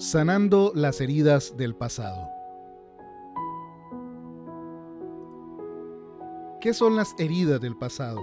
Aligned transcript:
sanando 0.00 0.72
las 0.74 0.98
heridas 1.02 1.58
del 1.58 1.74
pasado. 1.74 2.26
¿Qué 6.58 6.72
son 6.72 6.96
las 6.96 7.14
heridas 7.18 7.60
del 7.60 7.76
pasado? 7.76 8.18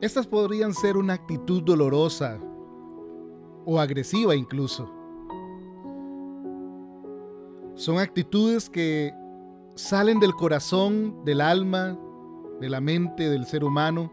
Estas 0.00 0.28
podrían 0.28 0.72
ser 0.72 0.96
una 0.96 1.14
actitud 1.14 1.64
dolorosa 1.64 2.38
o 3.66 3.80
agresiva 3.80 4.36
incluso. 4.36 4.88
Son 7.74 7.98
actitudes 7.98 8.70
que 8.70 9.12
salen 9.74 10.20
del 10.20 10.34
corazón, 10.34 11.24
del 11.24 11.40
alma, 11.40 11.98
de 12.60 12.70
la 12.70 12.80
mente 12.80 13.28
del 13.28 13.46
ser 13.46 13.64
humano, 13.64 14.12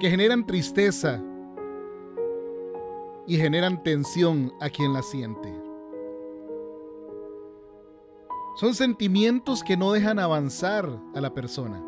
que 0.00 0.10
generan 0.10 0.44
tristeza 0.44 1.22
y 3.26 3.36
generan 3.36 3.82
tensión 3.82 4.52
a 4.60 4.68
quien 4.68 4.92
la 4.92 5.02
siente. 5.02 5.52
Son 8.56 8.74
sentimientos 8.74 9.62
que 9.62 9.76
no 9.76 9.92
dejan 9.92 10.18
avanzar 10.18 11.00
a 11.14 11.20
la 11.20 11.32
persona. 11.32 11.82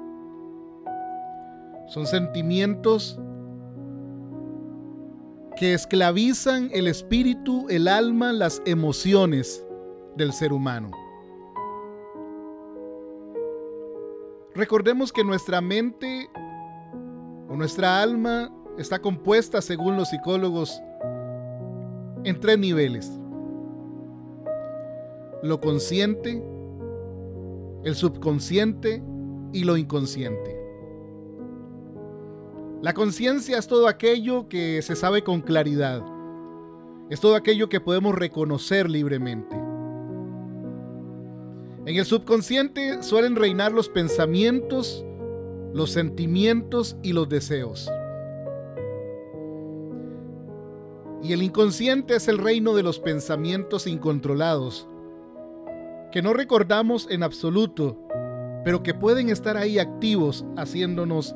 Son 1.88 2.06
sentimientos 2.06 3.18
que 5.56 5.74
esclavizan 5.74 6.70
el 6.72 6.86
espíritu, 6.86 7.66
el 7.68 7.86
alma, 7.86 8.32
las 8.32 8.62
emociones 8.64 9.64
del 10.16 10.32
ser 10.32 10.52
humano. 10.52 10.90
Recordemos 14.54 15.12
que 15.12 15.24
nuestra 15.24 15.60
mente 15.60 16.30
o 17.48 17.56
nuestra 17.56 18.00
alma 18.00 18.52
está 18.78 19.00
compuesta, 19.00 19.60
según 19.60 19.96
los 19.96 20.08
psicólogos, 20.08 20.80
en 22.24 22.40
tres 22.40 22.58
niveles. 22.58 23.10
Lo 25.42 25.60
consciente, 25.60 26.42
el 27.84 27.94
subconsciente 27.94 29.02
y 29.52 29.64
lo 29.64 29.76
inconsciente. 29.76 30.58
La 32.82 32.92
conciencia 32.92 33.58
es 33.58 33.66
todo 33.66 33.88
aquello 33.88 34.48
que 34.48 34.82
se 34.82 34.96
sabe 34.96 35.22
con 35.22 35.40
claridad. 35.40 36.02
Es 37.08 37.20
todo 37.20 37.34
aquello 37.36 37.68
que 37.68 37.80
podemos 37.80 38.14
reconocer 38.14 38.90
libremente. 38.90 39.56
En 41.86 41.96
el 41.96 42.04
subconsciente 42.06 43.02
suelen 43.02 43.36
reinar 43.36 43.72
los 43.72 43.90
pensamientos, 43.90 45.04
los 45.74 45.90
sentimientos 45.90 46.96
y 47.02 47.12
los 47.12 47.28
deseos. 47.28 47.90
Y 51.24 51.32
el 51.32 51.42
inconsciente 51.42 52.16
es 52.16 52.28
el 52.28 52.36
reino 52.36 52.74
de 52.74 52.82
los 52.82 53.00
pensamientos 53.00 53.86
incontrolados, 53.86 54.86
que 56.12 56.20
no 56.20 56.34
recordamos 56.34 57.08
en 57.10 57.22
absoluto, 57.22 57.96
pero 58.62 58.82
que 58.82 58.92
pueden 58.92 59.30
estar 59.30 59.56
ahí 59.56 59.78
activos 59.78 60.44
haciéndonos 60.58 61.34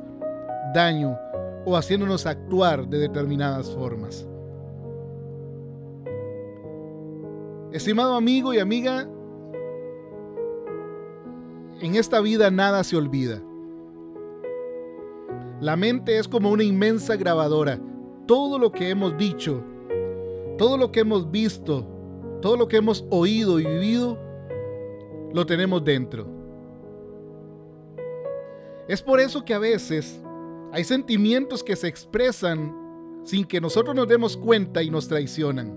daño 0.75 1.17
o 1.65 1.75
haciéndonos 1.75 2.27
actuar 2.27 2.87
de 2.87 2.99
determinadas 2.99 3.71
formas. 3.71 4.27
Estimado 7.71 8.13
amigo 8.13 8.53
y 8.53 8.59
amiga, 8.59 9.09
en 11.81 11.95
esta 11.95 12.21
vida 12.21 12.51
nada 12.51 12.83
se 12.83 12.95
olvida. 12.95 13.41
La 15.61 15.75
mente 15.75 16.19
es 16.19 16.27
como 16.27 16.51
una 16.51 16.63
inmensa 16.63 17.15
grabadora. 17.15 17.79
Todo 18.27 18.59
lo 18.59 18.71
que 18.71 18.91
hemos 18.91 19.17
dicho, 19.17 19.63
todo 20.59 20.77
lo 20.77 20.91
que 20.91 20.99
hemos 20.99 21.31
visto, 21.31 21.87
todo 22.41 22.57
lo 22.57 22.67
que 22.67 22.75
hemos 22.75 23.05
oído 23.09 23.61
y 23.61 23.65
vivido, 23.65 24.19
lo 25.33 25.45
tenemos 25.45 25.83
dentro. 25.85 26.27
Es 28.89 29.01
por 29.01 29.21
eso 29.21 29.45
que 29.45 29.53
a 29.53 29.59
veces 29.59 30.21
hay 30.73 30.83
sentimientos 30.83 31.63
que 31.63 31.77
se 31.77 31.87
expresan 31.87 32.75
sin 33.23 33.45
que 33.45 33.61
nosotros 33.61 33.95
nos 33.95 34.09
demos 34.09 34.35
cuenta 34.35 34.83
y 34.83 34.89
nos 34.89 35.07
traicionan. 35.07 35.73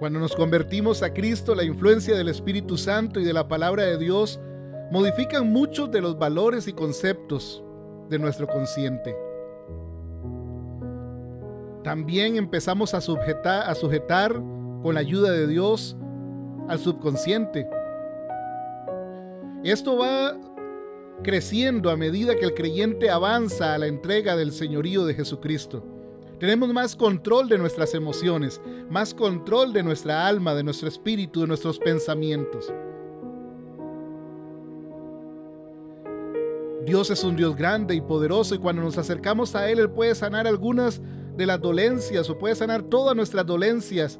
Cuando 0.00 0.18
nos 0.18 0.34
convertimos 0.34 1.02
a 1.04 1.14
Cristo, 1.14 1.54
la 1.54 1.62
influencia 1.62 2.16
del 2.16 2.28
Espíritu 2.28 2.76
Santo 2.76 3.20
y 3.20 3.24
de 3.24 3.32
la 3.32 3.46
palabra 3.46 3.84
de 3.84 3.98
Dios 3.98 4.40
modifican 4.90 5.52
muchos 5.52 5.92
de 5.92 6.00
los 6.00 6.18
valores 6.18 6.66
y 6.66 6.72
conceptos 6.72 7.62
de 8.08 8.18
nuestro 8.18 8.48
consciente 8.48 9.27
también 11.82 12.36
empezamos 12.36 12.94
a 12.94 13.00
sujetar, 13.00 13.68
a 13.68 13.74
sujetar 13.74 14.32
con 14.82 14.94
la 14.94 15.00
ayuda 15.00 15.32
de 15.32 15.46
Dios 15.46 15.96
al 16.68 16.78
subconsciente. 16.78 17.68
Esto 19.64 19.96
va 19.96 20.36
creciendo 21.22 21.90
a 21.90 21.96
medida 21.96 22.36
que 22.36 22.44
el 22.44 22.54
creyente 22.54 23.10
avanza 23.10 23.74
a 23.74 23.78
la 23.78 23.86
entrega 23.86 24.36
del 24.36 24.52
señorío 24.52 25.04
de 25.04 25.14
Jesucristo. 25.14 25.84
Tenemos 26.38 26.72
más 26.72 26.94
control 26.94 27.48
de 27.48 27.58
nuestras 27.58 27.94
emociones, 27.94 28.60
más 28.88 29.12
control 29.12 29.72
de 29.72 29.82
nuestra 29.82 30.26
alma, 30.26 30.54
de 30.54 30.62
nuestro 30.62 30.86
espíritu, 30.88 31.40
de 31.40 31.48
nuestros 31.48 31.80
pensamientos. 31.80 32.72
Dios 36.86 37.10
es 37.10 37.24
un 37.24 37.36
Dios 37.36 37.56
grande 37.56 37.94
y 37.94 38.00
poderoso 38.00 38.54
y 38.54 38.58
cuando 38.58 38.82
nos 38.82 38.96
acercamos 38.96 39.54
a 39.56 39.68
Él, 39.68 39.80
Él 39.80 39.90
puede 39.90 40.14
sanar 40.14 40.46
algunas 40.46 41.02
de 41.38 41.46
las 41.46 41.60
dolencias 41.60 42.28
o 42.28 42.36
puede 42.36 42.56
sanar 42.56 42.82
todas 42.82 43.14
nuestras 43.14 43.46
dolencias, 43.46 44.18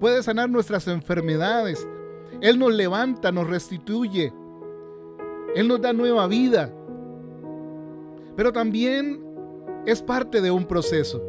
puede 0.00 0.22
sanar 0.22 0.48
nuestras 0.48 0.88
enfermedades. 0.88 1.86
Él 2.40 2.58
nos 2.58 2.72
levanta, 2.72 3.30
nos 3.30 3.46
restituye. 3.46 4.32
Él 5.54 5.68
nos 5.68 5.80
da 5.82 5.92
nueva 5.92 6.26
vida. 6.26 6.72
Pero 8.34 8.50
también 8.50 9.22
es 9.84 10.00
parte 10.00 10.40
de 10.40 10.50
un 10.50 10.64
proceso. 10.64 11.22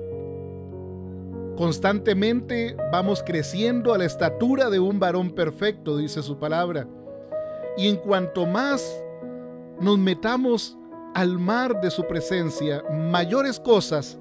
Constantemente 1.58 2.78
vamos 2.92 3.22
creciendo 3.22 3.94
a 3.94 3.98
la 3.98 4.06
estatura 4.06 4.70
de 4.70 4.80
un 4.80 5.00
varón 5.00 5.32
perfecto, 5.32 5.98
dice 5.98 6.24
su 6.24 6.38
palabra. 6.38 6.88
Y 7.78 7.90
en 7.90 7.98
cuanto 7.98 8.46
más 8.46 9.04
nos 9.82 9.98
metamos 9.98 10.78
al 11.14 11.38
mar 11.38 11.82
de 11.82 11.92
su 11.92 12.08
presencia, 12.08 12.84
mayores 12.90 13.60
cosas 13.60 14.18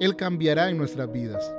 él 0.00 0.16
cambiará 0.16 0.70
en 0.70 0.78
nuestras 0.78 1.10
vidas. 1.10 1.54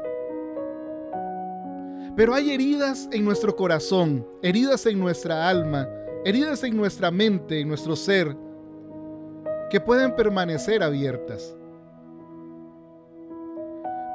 Pero 2.16 2.34
hay 2.34 2.52
heridas 2.52 3.08
en 3.12 3.24
nuestro 3.24 3.56
corazón, 3.56 4.28
heridas 4.42 4.86
en 4.88 5.00
nuestra 5.00 5.48
alma, 5.48 5.88
heridas 6.26 6.64
en 6.64 6.76
nuestra 6.76 7.12
mente, 7.12 7.62
en 7.62 7.68
nuestro 7.68 7.96
ser, 7.96 8.36
que 9.70 9.80
pueden 9.80 10.16
permanecer 10.16 10.82
abiertas. 10.82 11.56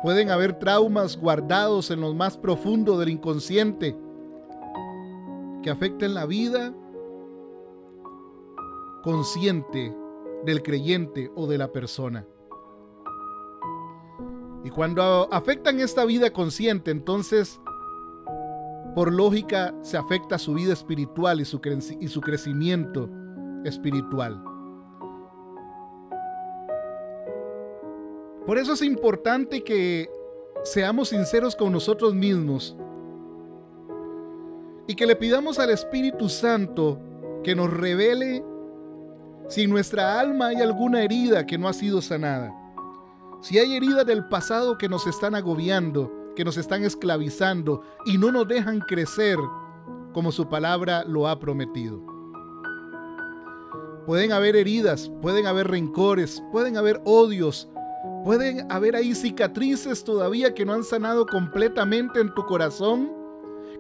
Pueden 0.03 0.31
haber 0.31 0.59
traumas 0.59 1.17
guardados 1.17 1.93
en 1.93 2.01
lo 2.01 2.13
más 2.13 2.37
profundo 2.37 2.99
del 2.99 3.11
inconsciente 3.11 3.97
que 5.63 5.71
afecten 5.71 6.13
la 6.15 6.27
vida 6.27 6.75
consciente 9.05 9.95
del 10.45 10.63
creyente 10.63 11.31
o 11.37 11.47
de 11.47 11.59
la 11.59 11.71
persona. 11.71 12.27
Y 14.65 14.71
cuando 14.71 15.29
afectan 15.33 15.81
esta 15.81 16.05
vida 16.05 16.33
consciente, 16.33 16.93
entonces, 16.93 17.61
por 18.95 19.13
lógica, 19.13 19.75
se 19.83 19.97
afecta 19.97 20.39
su 20.39 20.55
vida 20.55 20.73
espiritual 20.73 21.41
y 21.41 21.45
su, 21.45 21.61
crecimiento 21.61 23.09
espiritual. 23.65 24.43
Por 28.47 28.59
eso 28.59 28.75
es 28.75 28.83
importante 28.83 29.65
que 29.65 30.09
seamos 30.63 31.09
sinceros 31.09 31.57
con 31.57 31.73
nosotros 31.73 32.15
mismos 32.15 32.77
y 34.87 34.95
que 34.95 35.07
le 35.07 35.17
pidamos 35.17 35.59
al 35.59 35.71
Espíritu 35.71 36.29
Santo 36.29 37.01
que 37.43 37.55
nos 37.57 37.73
revele 37.73 38.45
si 39.49 39.63
en 39.63 39.71
nuestra 39.71 40.21
alma 40.21 40.49
hay 40.49 40.57
alguna 40.57 41.03
herida 41.03 41.47
que 41.47 41.59
no 41.59 41.69
ha 41.69 41.73
sido 41.73 42.01
sanada 42.01 42.62
si 43.43 43.59
hay 43.59 43.75
heridas 43.75 44.07
del 44.07 44.25
pasado 44.29 44.79
que 44.79 44.89
nos 44.89 45.07
están 45.09 45.35
agobiando, 45.35 46.13
que 46.37 46.45
nos 46.45 46.57
están 46.57 46.85
esclavizando 46.85 47.83
y 48.07 48.17
no 48.17 48.31
nos 48.31 48.47
dejan 48.47 48.79
crecer 48.81 49.37
como 50.13 50.31
su 50.31 50.49
palabra 50.49 51.05
lo 51.05 51.27
ha 51.27 51.41
prometido. 51.41 52.01
Pueden 54.07 54.31
haber 54.31 54.55
heridas, 54.55 55.11
pueden 55.21 55.47
haber 55.47 55.69
rencores, 55.69 56.43
pueden 56.53 56.77
haber 56.77 57.01
odios, 57.05 57.69
pueden 58.25 58.71
haber 58.71 58.95
ahí 58.95 59.13
cicatrices 59.13 60.05
todavía 60.05 60.55
que 60.55 60.65
no 60.65 60.73
han 60.73 60.85
sanado 60.85 61.27
completamente 61.27 62.21
en 62.21 62.33
tu 62.35 62.47
corazón, 62.47 63.13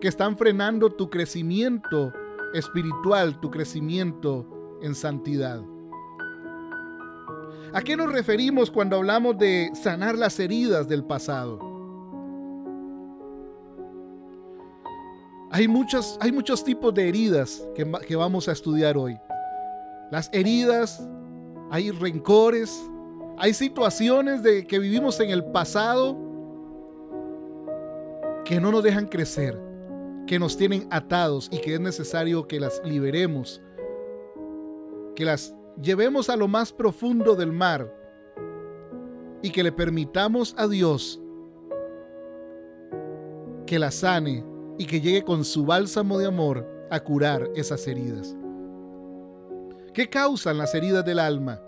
que 0.00 0.08
están 0.08 0.36
frenando 0.36 0.90
tu 0.90 1.08
crecimiento 1.08 2.12
espiritual, 2.52 3.38
tu 3.40 3.48
crecimiento 3.50 4.44
en 4.82 4.96
santidad. 4.96 5.62
¿A 7.74 7.80
qué 7.80 7.96
nos 7.96 8.12
referimos 8.12 8.70
cuando 8.70 8.96
hablamos 8.96 9.38
de 9.38 9.70
sanar 9.74 10.16
las 10.16 10.38
heridas 10.38 10.86
del 10.86 11.04
pasado? 11.04 11.58
Hay, 15.50 15.66
muchos, 15.68 16.18
hay 16.20 16.32
muchos 16.32 16.62
tipos 16.64 16.92
de 16.92 17.08
heridas 17.08 17.66
que, 17.74 17.90
que 18.06 18.14
vamos 18.14 18.46
a 18.48 18.52
estudiar 18.52 18.98
hoy. 18.98 19.18
Las 20.10 20.28
heridas, 20.34 21.02
hay 21.70 21.90
rencores, 21.90 22.78
hay 23.38 23.54
situaciones 23.54 24.42
de 24.42 24.66
que 24.66 24.78
vivimos 24.78 25.18
en 25.20 25.30
el 25.30 25.42
pasado 25.42 26.18
que 28.44 28.60
no 28.60 28.70
nos 28.70 28.82
dejan 28.82 29.06
crecer, 29.06 29.58
que 30.26 30.38
nos 30.38 30.58
tienen 30.58 30.86
atados 30.90 31.48
y 31.50 31.58
que 31.58 31.74
es 31.74 31.80
necesario 31.80 32.46
que 32.46 32.60
las 32.60 32.82
liberemos, 32.84 33.62
que 35.16 35.24
las 35.24 35.54
llevemos 35.80 36.28
a 36.28 36.36
lo 36.36 36.48
más 36.48 36.72
profundo 36.72 37.34
del 37.34 37.52
mar 37.52 37.92
y 39.42 39.50
que 39.50 39.62
le 39.62 39.72
permitamos 39.72 40.54
a 40.56 40.68
Dios 40.68 41.20
que 43.66 43.78
la 43.78 43.90
sane 43.90 44.44
y 44.78 44.86
que 44.86 45.00
llegue 45.00 45.22
con 45.24 45.44
su 45.44 45.64
bálsamo 45.64 46.18
de 46.18 46.26
amor 46.26 46.66
a 46.90 47.00
curar 47.00 47.48
esas 47.54 47.86
heridas. 47.86 48.36
¿Qué 49.94 50.08
causan 50.08 50.58
las 50.58 50.74
heridas 50.74 51.04
del 51.04 51.18
alma? 51.18 51.60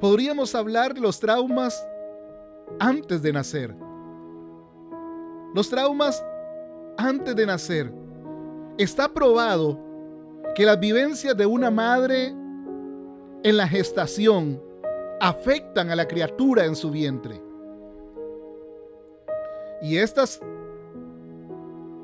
Podríamos 0.00 0.54
hablar 0.54 0.94
de 0.94 1.00
los 1.00 1.18
traumas 1.20 1.86
antes 2.78 3.22
de 3.22 3.32
nacer. 3.32 3.74
Los 5.54 5.68
traumas 5.68 6.24
antes 6.96 7.34
de 7.36 7.46
nacer. 7.46 7.92
Está 8.76 9.08
probado 9.08 9.78
que 10.54 10.64
las 10.64 10.78
vivencias 10.78 11.36
de 11.36 11.46
una 11.46 11.70
madre 11.70 12.28
en 13.42 13.56
la 13.56 13.66
gestación 13.68 14.62
afectan 15.20 15.90
a 15.90 15.96
la 15.96 16.06
criatura 16.06 16.64
en 16.64 16.76
su 16.76 16.90
vientre. 16.90 17.42
Y 19.82 19.98
estas 19.98 20.40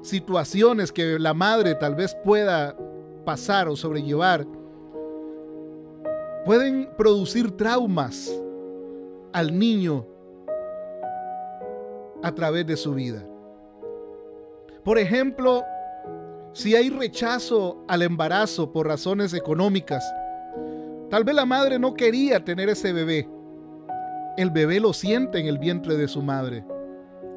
situaciones 0.03 0.93
que 0.93 1.19
la 1.19 1.35
madre 1.35 1.75
tal 1.75 1.95
vez 1.95 2.17
pueda 2.25 2.77
pasar 3.25 3.69
o 3.69 3.77
sobrellevar 3.77 4.47
pueden 6.45 6.91
producir 6.97 7.57
traumas 7.57 8.31
al 9.33 9.57
niño 9.57 10.07
a 12.23 12.35
través 12.35 12.67
de 12.67 12.77
su 12.77 12.95
vida. 12.95 13.25
Por 14.85 14.99
ejemplo, 14.99 15.63
si 16.53 16.75
hay 16.75 16.91
rechazo 16.91 17.85
al 17.87 18.03
embarazo 18.03 18.73
por 18.73 18.87
razones 18.87 19.35
económicas, 19.35 20.05
tal 21.09 21.23
vez 21.23 21.35
la 21.35 21.47
madre 21.47 21.79
no 21.79 21.95
quería 21.95 22.45
tener 22.45 22.69
ese 22.69 22.93
bebé. 22.93 23.29
El 24.37 24.51
bebé 24.51 24.81
lo 24.81 24.93
siente 24.93 25.39
en 25.39 25.47
el 25.47 25.59
vientre 25.59 25.97
de 25.97 26.09
su 26.09 26.23
madre. 26.23 26.65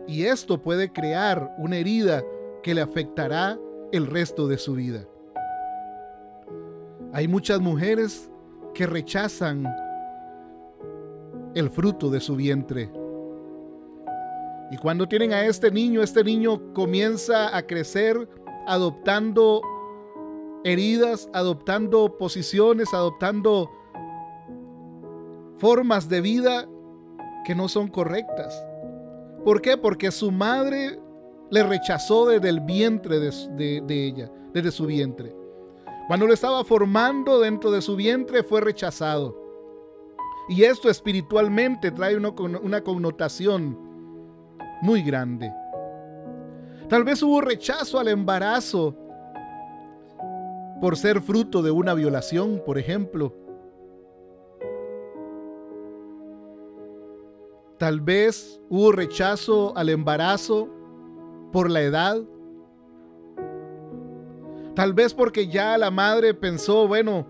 Y 0.07 0.24
esto 0.24 0.62
puede 0.62 0.92
crear 0.92 1.54
una 1.57 1.77
herida 1.77 2.24
que 2.63 2.74
le 2.74 2.81
afectará 2.81 3.60
el 3.92 4.07
resto 4.07 4.48
de 4.48 4.57
su 4.57 4.74
vida. 4.74 5.06
Hay 7.13 7.27
muchas 7.27 7.60
mujeres 7.60 8.31
que 8.74 8.88
rechazan 8.88 9.65
el 11.54 11.69
fruto 11.69 12.10
de 12.10 12.19
su 12.19 12.36
vientre. 12.36 12.92
Y 14.71 14.77
cuando 14.77 15.07
tienen 15.07 15.33
a 15.33 15.45
este 15.45 15.69
niño, 15.69 16.01
este 16.01 16.24
niño 16.24 16.74
comienza 16.74 17.56
a 17.56 17.62
crecer 17.62 18.27
adoptando 18.68 19.62
heridas, 20.63 21.30
adoptando 21.33 22.18
posiciones, 22.18 22.94
adoptando 22.94 23.69
formas 25.57 26.10
de 26.10 26.21
vida 26.21 26.68
que 27.45 27.56
no 27.56 27.68
son 27.68 27.88
correctas. 27.88 28.65
¿Por 29.44 29.62
qué? 29.62 29.77
Porque 29.77 30.12
su 30.12 30.31
madre 30.31 31.00
le 31.50 31.63
rechazó 31.63 32.27
desde 32.27 32.50
el 32.50 32.62
vientre 32.62 33.19
de, 33.19 33.83
ella, 33.89 34.31
desde 34.54 34.71
su 34.71 34.86
vientre. 34.86 35.36
Cuando 36.07 36.27
lo 36.27 36.33
estaba 36.33 36.63
formando 36.63 37.39
dentro 37.39 37.71
de 37.71 37.81
su 37.81 37.95
vientre 37.95 38.44
fue 38.44 38.62
rechazado. 38.62 39.42
Y 40.50 40.63
esto 40.63 40.89
espiritualmente 40.89 41.92
trae 41.92 42.18
una, 42.18 42.81
connotación 42.83 43.77
muy 44.81 45.01
grande. 45.01 45.51
Tal 46.93 47.03
vez 47.03 47.23
hubo 47.23 47.41
rechazo 47.41 47.99
al 47.99 48.07
embarazo 48.07 48.95
por 50.79 50.95
ser 50.95 51.21
fruto 51.21 51.63
de 51.63 51.71
una 51.71 51.95
violación, 51.95 52.61
por 52.63 52.77
ejemplo. 52.77 53.33
Tal 57.79 57.99
vez 57.99 58.61
hubo 58.69 58.91
rechazo 58.91 59.75
al 59.75 59.89
embarazo 59.89 60.69
por 61.51 61.71
la 61.71 61.81
edad. 61.81 62.21
Tal 64.75 64.93
vez 64.93 65.15
porque 65.15 65.47
ya 65.47 65.75
la 65.79 65.89
madre 65.89 66.35
pensó, 66.35 66.87
bueno, 66.87 67.25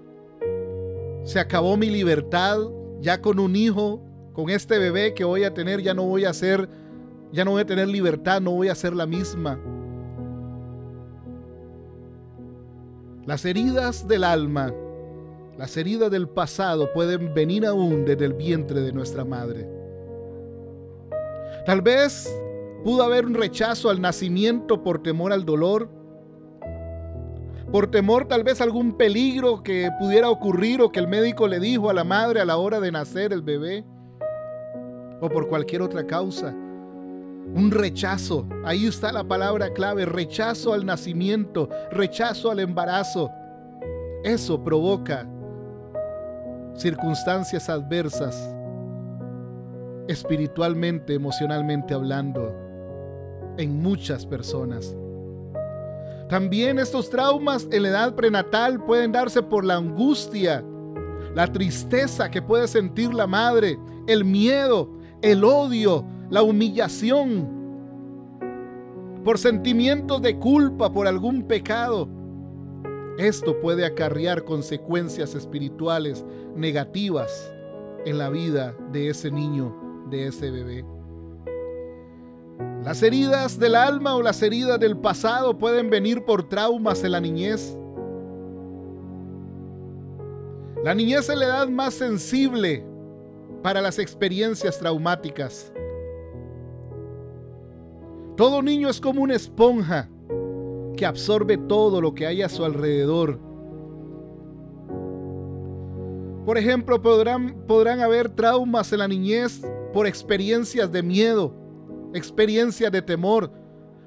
se 1.24 1.40
acabó 1.40 1.78
mi 1.78 1.90
libertad, 1.90 2.58
ya 3.00 3.22
con 3.22 3.40
un 3.40 3.56
hijo, 3.56 4.02
con 4.34 4.50
este 4.50 4.78
bebé 4.78 5.14
que 5.14 5.24
voy 5.24 5.46
a 5.46 5.54
tener, 5.54 5.82
ya 5.82 5.94
no 5.94 6.04
voy 6.04 6.26
a 6.26 6.34
ser 6.34 6.68
ya 7.34 7.44
no 7.44 7.52
voy 7.52 7.62
a 7.62 7.66
tener 7.66 7.88
libertad, 7.88 8.40
no 8.40 8.52
voy 8.52 8.70
a 8.70 8.76
ser 8.76 8.96
la 8.96 9.08
misma. 9.08 9.60
Las 13.26 13.44
heridas 13.44 14.08
del 14.08 14.24
alma, 14.24 14.72
las 15.58 15.76
heridas 15.76 16.12
del 16.12 16.30
pasado 16.30 16.94
pueden 16.94 17.34
venir 17.34 17.66
aún 17.66 18.06
desde 18.06 18.26
el 18.26 18.34
vientre 18.34 18.82
de 18.82 18.94
nuestra 18.94 19.26
madre. 19.26 19.68
Tal 21.66 21.82
vez 21.82 22.32
pudo 22.84 23.02
haber 23.02 23.26
un 23.26 23.34
rechazo 23.34 23.90
al 23.90 24.00
nacimiento 24.00 24.84
por 24.84 25.02
temor 25.02 25.34
al 25.34 25.44
dolor, 25.44 25.90
por 27.72 27.90
temor 27.90 28.28
tal 28.28 28.44
vez 28.44 28.62
a 28.62 28.66
algún 28.66 28.96
peligro 28.96 29.64
que 29.64 29.90
pudiera 29.98 30.30
ocurrir 30.30 30.84
o 30.84 30.92
que 30.92 31.00
el 31.00 31.08
médico 31.08 31.48
le 31.48 31.60
dijo 31.60 31.90
a 31.90 31.94
la 31.94 32.04
madre 32.04 32.42
a 32.42 32.46
la 32.46 32.58
hora 32.58 32.80
de 32.80 32.92
nacer 32.92 33.34
el 33.34 33.42
bebé, 33.42 33.84
o 35.20 35.30
por 35.30 35.48
cualquier 35.48 35.82
otra 35.82 36.06
causa 36.06 36.56
un 37.54 37.72
rechazo. 37.72 38.48
Ahí 38.66 38.88
está 38.88 39.12
la 39.12 39.24
palabra 39.24 39.74
clave, 39.74 40.06
rechazo 40.06 40.74
al 40.74 40.86
nacimiento, 40.86 41.70
rechazo 41.92 42.50
al 42.52 42.60
embarazo. 42.60 43.30
Eso 44.24 44.64
provoca 44.64 45.28
circunstancias 46.76 47.70
adversas, 47.70 48.56
espiritualmente, 50.08 51.14
emocionalmente 51.14 51.94
hablando, 51.94 52.54
en 53.58 53.82
muchas 53.82 54.26
personas. 54.26 54.96
También 56.30 56.80
estos 56.80 57.10
traumas 57.10 57.68
en 57.72 57.84
la 57.84 57.90
edad 57.90 58.16
prenatal 58.16 58.84
pueden 58.84 59.12
darse 59.12 59.44
por 59.44 59.64
la 59.64 59.76
angustia, 59.76 60.64
la 61.36 61.52
tristeza 61.52 62.32
que 62.32 62.42
puede 62.42 62.68
sentir 62.68 63.14
la 63.14 63.28
madre, 63.28 63.78
el 64.08 64.26
miedo, 64.26 64.90
el 65.22 65.44
odio, 65.44 66.06
la 66.34 66.42
humillación, 66.42 67.48
por 69.24 69.38
sentimientos 69.38 70.20
de 70.20 70.40
culpa 70.40 70.92
por 70.92 71.06
algún 71.06 71.44
pecado. 71.44 72.10
Esto 73.20 73.62
puede 73.62 73.86
acarrear 73.86 74.44
consecuencias 74.44 75.36
espirituales 75.36 76.26
negativas 76.56 77.54
en 78.04 78.18
la 78.18 78.32
vida 78.32 78.76
de 78.92 79.10
ese 79.10 79.30
niño, 79.30 79.78
de 80.10 80.26
ese 80.26 80.50
bebé. 80.50 80.84
Las 82.84 83.04
heridas 83.04 83.60
del 83.60 83.76
alma 83.76 84.16
o 84.16 84.24
las 84.24 84.42
heridas 84.42 84.80
del 84.80 84.98
pasado 84.98 85.56
pueden 85.60 85.92
venir 85.92 86.26
por 86.26 86.50
traumas 86.50 87.04
en 87.04 87.12
la 87.12 87.22
niñez. 87.22 87.78
La 90.84 90.96
niñez 90.96 91.30
es 91.30 91.38
la 91.38 91.46
edad 91.46 91.68
más 91.68 91.94
sensible 91.94 92.84
para 93.62 93.82
las 93.82 94.00
experiencias 94.00 94.80
traumáticas. 94.80 95.72
Todo 98.36 98.64
niño 98.64 98.90
es 98.90 99.00
como 99.00 99.22
una 99.22 99.36
esponja 99.36 100.10
que 100.98 101.06
absorbe 101.06 101.58
todo 101.58 102.02
lo 102.02 102.16
que 102.16 102.26
hay 102.26 102.42
a 102.42 102.50
su 102.50 102.66
alrededor. 102.66 103.40
Por 106.46 106.58
ejemplo, 106.58 107.02
podrán, 107.02 107.64
podrán 107.68 108.02
haber 108.02 108.30
traumas 108.30 108.92
en 108.92 109.00
la 109.00 109.08
niñez 109.08 109.62
por 109.94 110.08
experiencias 110.08 110.92
de 110.92 111.04
miedo, 111.04 111.54
experiencias 112.14 112.92
de 112.92 113.02
temor. 113.02 113.52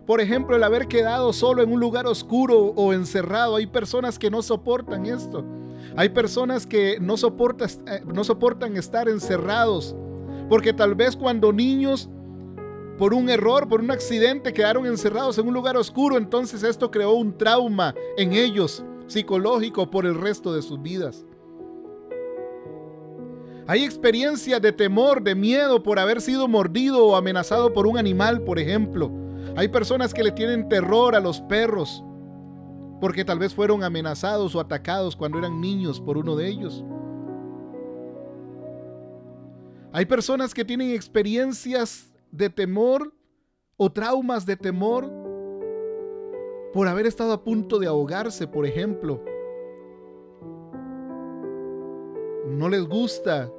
Por 0.07 0.21
ejemplo, 0.21 0.57
el 0.57 0.65
haber 0.65 0.89
quedado 0.89 1.33
solo 1.33 1.63
en 1.63 1.73
un 1.73 1.81
lugar 1.81 2.07
oscuro 2.07 2.73
o 2.77 2.93
encerrado. 2.93 3.57
Hay 3.57 3.67
personas 3.67 4.19
que 4.19 4.31
no 4.31 4.43
soportan 4.43 5.07
esto. 5.07 5.45
Hay 5.97 6.09
personas 6.11 6.67
que 6.67 6.99
no 7.01 7.15
eh, 7.15 8.03
no 8.13 8.25
soportan 8.25 8.77
estar 8.77 9.09
encerrados. 9.09 9.97
Porque 10.49 10.73
tal 10.73 10.95
vez 10.95 11.17
cuando 11.17 11.53
niños 11.53 12.11
por 12.99 13.15
un 13.15 13.29
error, 13.29 13.69
por 13.69 13.81
un 13.81 13.91
accidente, 13.91 14.53
quedaron 14.53 14.87
encerrados 14.87 15.39
en 15.39 15.47
un 15.47 15.55
lugar 15.55 15.77
oscuro. 15.77 16.17
Entonces 16.17 16.63
esto 16.63 16.91
creó 16.91 17.13
un 17.13 17.37
trauma 17.37 17.95
en 18.17 18.33
ellos, 18.33 18.85
psicológico, 19.07 19.91
por 19.91 20.07
el 20.07 20.15
resto 20.15 20.55
de 20.55 20.63
sus 20.63 20.81
vidas. 20.81 21.25
Hay 23.69 23.85
experiencias 23.85 24.63
de 24.63 24.73
temor, 24.73 25.23
de 25.23 25.35
miedo 25.35 25.83
por 25.83 25.99
haber 25.99 26.21
sido 26.21 26.47
mordido 26.47 27.05
o 27.05 27.17
amenazado 27.17 27.73
por 27.73 27.87
un 27.87 27.99
animal, 27.99 28.43
por 28.43 28.59
ejemplo. 28.59 29.11
Hay 29.57 29.69
personas 29.69 30.15
que 30.15 30.23
le 30.23 30.31
tienen 30.31 30.69
terror 30.69 31.17
a 31.17 31.21
los 31.21 31.41
perros 31.43 32.05
porque 33.01 33.25
tal 33.25 33.39
vez 33.39 33.55
fueron 33.55 33.83
amenazados 33.83 34.55
o 34.55 34.61
atacados 34.61 35.17
cuando 35.17 35.39
eran 35.39 35.61
niños 35.61 36.01
por 36.01 36.17
uno 36.17 36.37
de 36.37 36.49
ellos. 36.49 36.85
Hay 39.93 40.07
personas 40.07 40.55
que 40.55 40.65
tienen 40.65 40.91
experiencias 40.91 42.13
de 42.37 42.51
temor 42.51 43.13
o 43.77 43.91
traumas 43.91 44.47
de 44.47 44.57
temor 44.57 45.11
por 46.73 46.89
haber 46.89 47.07
estado 47.07 47.33
a 47.33 47.43
punto 47.43 47.79
de 47.79 47.87
ahogarse, 47.87 48.47
por 48.47 48.67
ejemplo. 48.67 49.23
No 52.49 52.69
les 52.69 52.87
gusta 52.87 53.51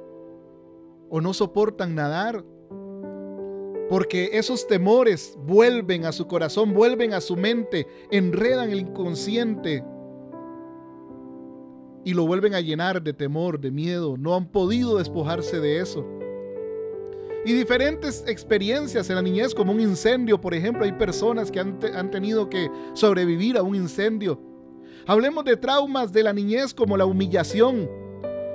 o 1.10 1.20
no 1.20 1.34
soportan 1.34 1.94
nadar 1.94 2.44
porque 3.88 4.30
esos 4.34 4.66
temores 4.66 5.36
vuelven 5.40 6.04
a 6.04 6.12
su 6.12 6.26
corazón, 6.26 6.74
vuelven 6.74 7.14
a 7.14 7.20
su 7.20 7.36
mente, 7.36 7.86
enredan 8.10 8.70
el 8.70 8.80
inconsciente 8.80 9.82
y 12.04 12.14
lo 12.14 12.26
vuelven 12.26 12.54
a 12.54 12.60
llenar 12.60 13.02
de 13.02 13.14
temor, 13.14 13.60
de 13.60 13.70
miedo. 13.70 14.16
No 14.18 14.34
han 14.34 14.50
podido 14.50 14.98
despojarse 14.98 15.60
de 15.60 15.80
eso. 15.80 16.06
Y 17.44 17.52
diferentes 17.52 18.24
experiencias 18.26 19.08
en 19.08 19.16
la 19.16 19.22
niñez, 19.22 19.54
como 19.54 19.72
un 19.72 19.80
incendio, 19.80 20.40
por 20.40 20.54
ejemplo, 20.54 20.84
hay 20.84 20.92
personas 20.92 21.50
que 21.50 21.60
han, 21.60 21.78
han 21.94 22.10
tenido 22.10 22.50
que 22.50 22.70
sobrevivir 22.94 23.56
a 23.56 23.62
un 23.62 23.74
incendio. 23.74 24.40
Hablemos 25.06 25.44
de 25.44 25.56
traumas 25.56 26.12
de 26.12 26.22
la 26.22 26.32
niñez 26.32 26.74
como 26.74 26.96
la 26.96 27.06
humillación, 27.06 27.88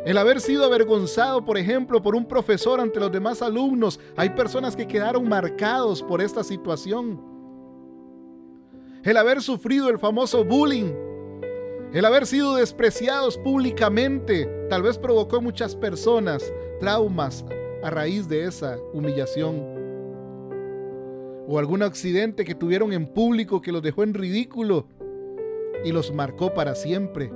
el 0.05 0.17
haber 0.17 0.41
sido 0.41 0.65
avergonzado, 0.65 1.45
por 1.45 1.57
ejemplo, 1.57 2.01
por 2.01 2.15
un 2.15 2.25
profesor 2.25 2.81
ante 2.81 2.99
los 2.99 3.11
demás 3.11 3.41
alumnos. 3.41 3.99
Hay 4.17 4.31
personas 4.31 4.75
que 4.75 4.85
quedaron 4.85 5.27
marcados 5.29 6.03
por 6.03 6.21
esta 6.21 6.43
situación. 6.43 7.21
El 9.03 9.15
haber 9.15 9.41
sufrido 9.41 9.89
el 9.89 9.97
famoso 9.97 10.43
bullying. 10.43 10.91
El 11.93 12.03
haber 12.03 12.25
sido 12.25 12.55
despreciados 12.55 13.37
públicamente. 13.37 14.67
Tal 14.69 14.81
vez 14.81 14.97
provocó 14.97 15.41
muchas 15.41 15.73
personas 15.73 16.53
traumas 16.81 17.45
a 17.83 17.89
raíz 17.89 18.27
de 18.29 18.45
esa 18.45 18.77
humillación. 18.93 19.61
O 21.47 21.59
algún 21.59 21.83
accidente 21.83 22.45
que 22.45 22.55
tuvieron 22.55 22.93
en 22.93 23.05
público 23.05 23.61
que 23.61 23.71
los 23.71 23.81
dejó 23.81 24.03
en 24.03 24.13
ridículo 24.13 24.87
y 25.83 25.91
los 25.91 26.13
marcó 26.13 26.53
para 26.53 26.73
siempre. 26.73 27.31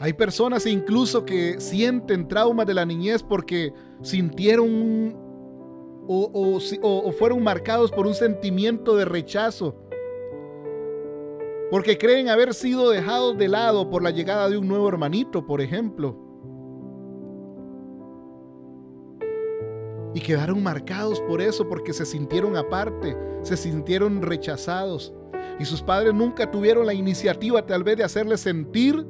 Hay 0.00 0.12
personas 0.14 0.66
incluso 0.66 1.24
que 1.24 1.60
sienten 1.60 2.26
traumas 2.26 2.66
de 2.66 2.74
la 2.74 2.84
niñez 2.84 3.22
porque 3.22 3.72
sintieron 4.02 5.14
o, 6.06 7.12
fueron 7.18 7.42
marcados 7.42 7.90
por 7.90 8.06
un 8.06 8.14
sentimiento 8.14 8.96
de 8.96 9.04
rechazo. 9.04 9.76
Porque 11.70 11.96
creen 11.98 12.28
haber 12.28 12.54
sido 12.54 12.90
dejados 12.90 13.36
de 13.38 13.48
lado 13.48 13.88
por 13.90 14.02
la 14.02 14.10
llegada 14.10 14.48
de 14.48 14.58
un 14.58 14.68
nuevo 14.68 14.88
hermanito, 14.88 15.46
por 15.46 15.60
ejemplo. 15.60 16.23
Y 20.14 20.20
quedaron 20.20 20.62
marcados 20.62 21.20
por 21.22 21.40
eso, 21.40 21.68
porque 21.68 21.92
se 21.92 22.06
sintieron 22.06 22.56
aparte, 22.56 23.16
se 23.42 23.56
sintieron 23.56 24.22
rechazados. 24.22 25.12
Y 25.58 25.64
sus 25.64 25.82
padres 25.82 26.14
nunca 26.14 26.50
tuvieron 26.50 26.86
la 26.86 26.94
iniciativa 26.94 27.66
tal 27.66 27.82
vez 27.82 27.96
de 27.96 28.04
hacerles 28.04 28.40
sentir 28.40 29.04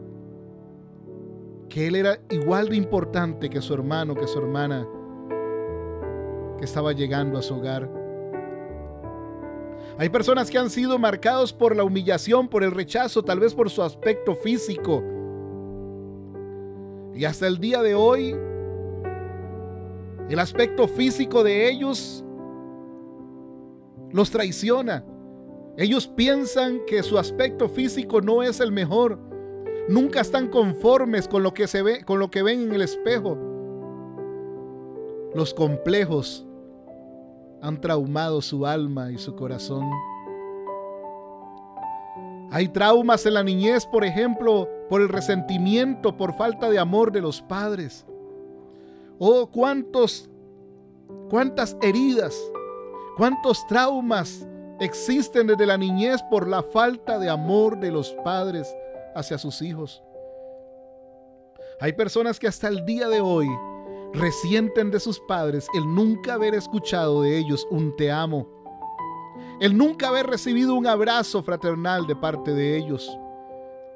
que 1.68 1.87
él 1.87 1.96
era 1.96 2.18
igual 2.30 2.68
de 2.68 2.76
importante 2.76 3.50
que 3.50 3.61
su 3.61 3.75
hermano, 3.75 4.14
que 4.14 4.26
su 4.26 4.38
hermana, 4.38 4.87
que 6.58 6.64
estaba 6.64 6.92
llegando 6.92 7.38
a 7.38 7.42
su 7.42 7.54
hogar. 7.54 7.90
Hay 9.99 10.08
personas 10.08 10.50
que 10.50 10.58
han 10.58 10.70
sido 10.70 10.99
marcados 10.99 11.52
por 11.52 11.76
la 11.76 11.84
humillación, 11.84 12.49
por 12.49 12.64
el 12.64 12.73
rechazo, 12.73 13.23
tal 13.23 13.40
vez 13.40 13.54
por 13.54 13.70
su 13.70 13.82
aspecto 13.82 14.34
físico. 14.34 15.02
Y 17.14 17.25
hasta 17.25 17.46
el 17.46 17.58
día 17.58 17.80
de 17.80 17.94
hoy, 17.94 18.34
el 20.28 20.38
aspecto 20.38 20.88
físico 20.88 21.45
de 21.45 21.69
ellos 21.71 22.25
los 24.11 24.31
traiciona. 24.31 25.04
Ellos 25.76 26.07
piensan 26.07 26.81
que 26.87 27.02
su 27.02 27.19
aspecto 27.19 27.69
físico 27.69 28.21
no 28.21 28.43
es 28.43 28.61
el 28.61 28.71
mejor 28.71 29.19
Nunca 29.87 30.23
están 30.23 30.49
conformes 30.49 31.28
con 31.28 31.43
lo 31.43 31.52
que 31.52 31.66
se 31.66 31.83
ve, 31.83 32.04
con 32.04 32.19
lo 32.19 32.31
que 32.31 32.43
ven 32.43 32.62
en 32.62 32.73
el 32.73 32.81
espejo. 32.81 33.37
Los 35.35 35.52
complejos 35.52 36.47
han 37.61 37.81
traumado 37.81 38.40
su 38.40 38.64
alma 38.64 39.12
y 39.12 39.19
su 39.19 39.37
corazón. 39.37 39.90
Hay 42.50 42.69
traumas 42.69 43.26
en 43.26 43.35
la 43.35 43.43
niñez, 43.43 43.85
por 43.85 44.04
ejemplo, 44.04 44.69
por 44.88 45.02
el 45.02 45.09
resentimiento, 45.11 46.16
por 46.16 46.33
falta 46.33 46.71
de 46.71 46.78
amor 46.78 47.12
de 47.12 47.21
los 47.21 47.43
padres. 47.43 48.07
Oh, 49.18 49.47
cuántos, 49.47 50.28
cuántas 51.30 51.76
heridas, 51.83 52.37
cuántos 53.16 53.66
traumas 53.66 54.47
existen 54.80 55.47
desde 55.47 55.66
la 55.66 55.78
niñez 55.78 56.23
por 56.30 56.49
la 56.49 56.62
falta 56.62 57.18
de 57.18 57.30
amor 57.30 57.78
de 57.78 57.90
los 57.90 58.12
padres 58.25 58.75
hacia 59.14 59.38
sus 59.38 59.62
hijos. 59.62 60.02
Hay 61.80 61.92
personas 61.92 62.38
que 62.38 62.49
hasta 62.49 62.68
el 62.68 62.85
día 62.85 63.09
de 63.09 63.21
hoy 63.21 63.49
resienten 64.12 64.90
de 64.90 65.00
sus 65.00 65.21
padres 65.21 65.66
el 65.75 65.92
nunca 65.92 66.35
haber 66.35 66.54
escuchado 66.54 67.23
de 67.23 67.37
ellos 67.38 67.66
un 67.71 67.97
te 67.97 68.11
amo, 68.11 68.49
el 69.61 69.76
nunca 69.76 70.09
haber 70.09 70.26
recibido 70.26 70.75
un 70.75 70.87
abrazo 70.87 71.42
fraternal 71.42 72.06
de 72.06 72.16
parte 72.16 72.52
de 72.52 72.76
ellos, 72.76 73.18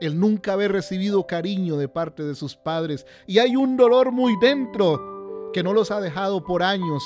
el 0.01 0.19
nunca 0.19 0.53
haber 0.53 0.73
recibido 0.73 1.27
cariño 1.27 1.77
de 1.77 1.89
parte 1.89 2.23
de 2.25 2.35
sus 2.35 2.57
padres. 2.57 3.07
Y 3.27 3.39
hay 3.39 3.57
un 3.57 3.77
dolor 3.77 4.13
muy 4.13 4.37
dentro 4.41 5.51
que 5.53 5.63
no 5.63 5.73
los 5.73 5.91
ha 5.91 6.01
dejado 6.01 6.45
por 6.45 6.63
años. 6.63 7.03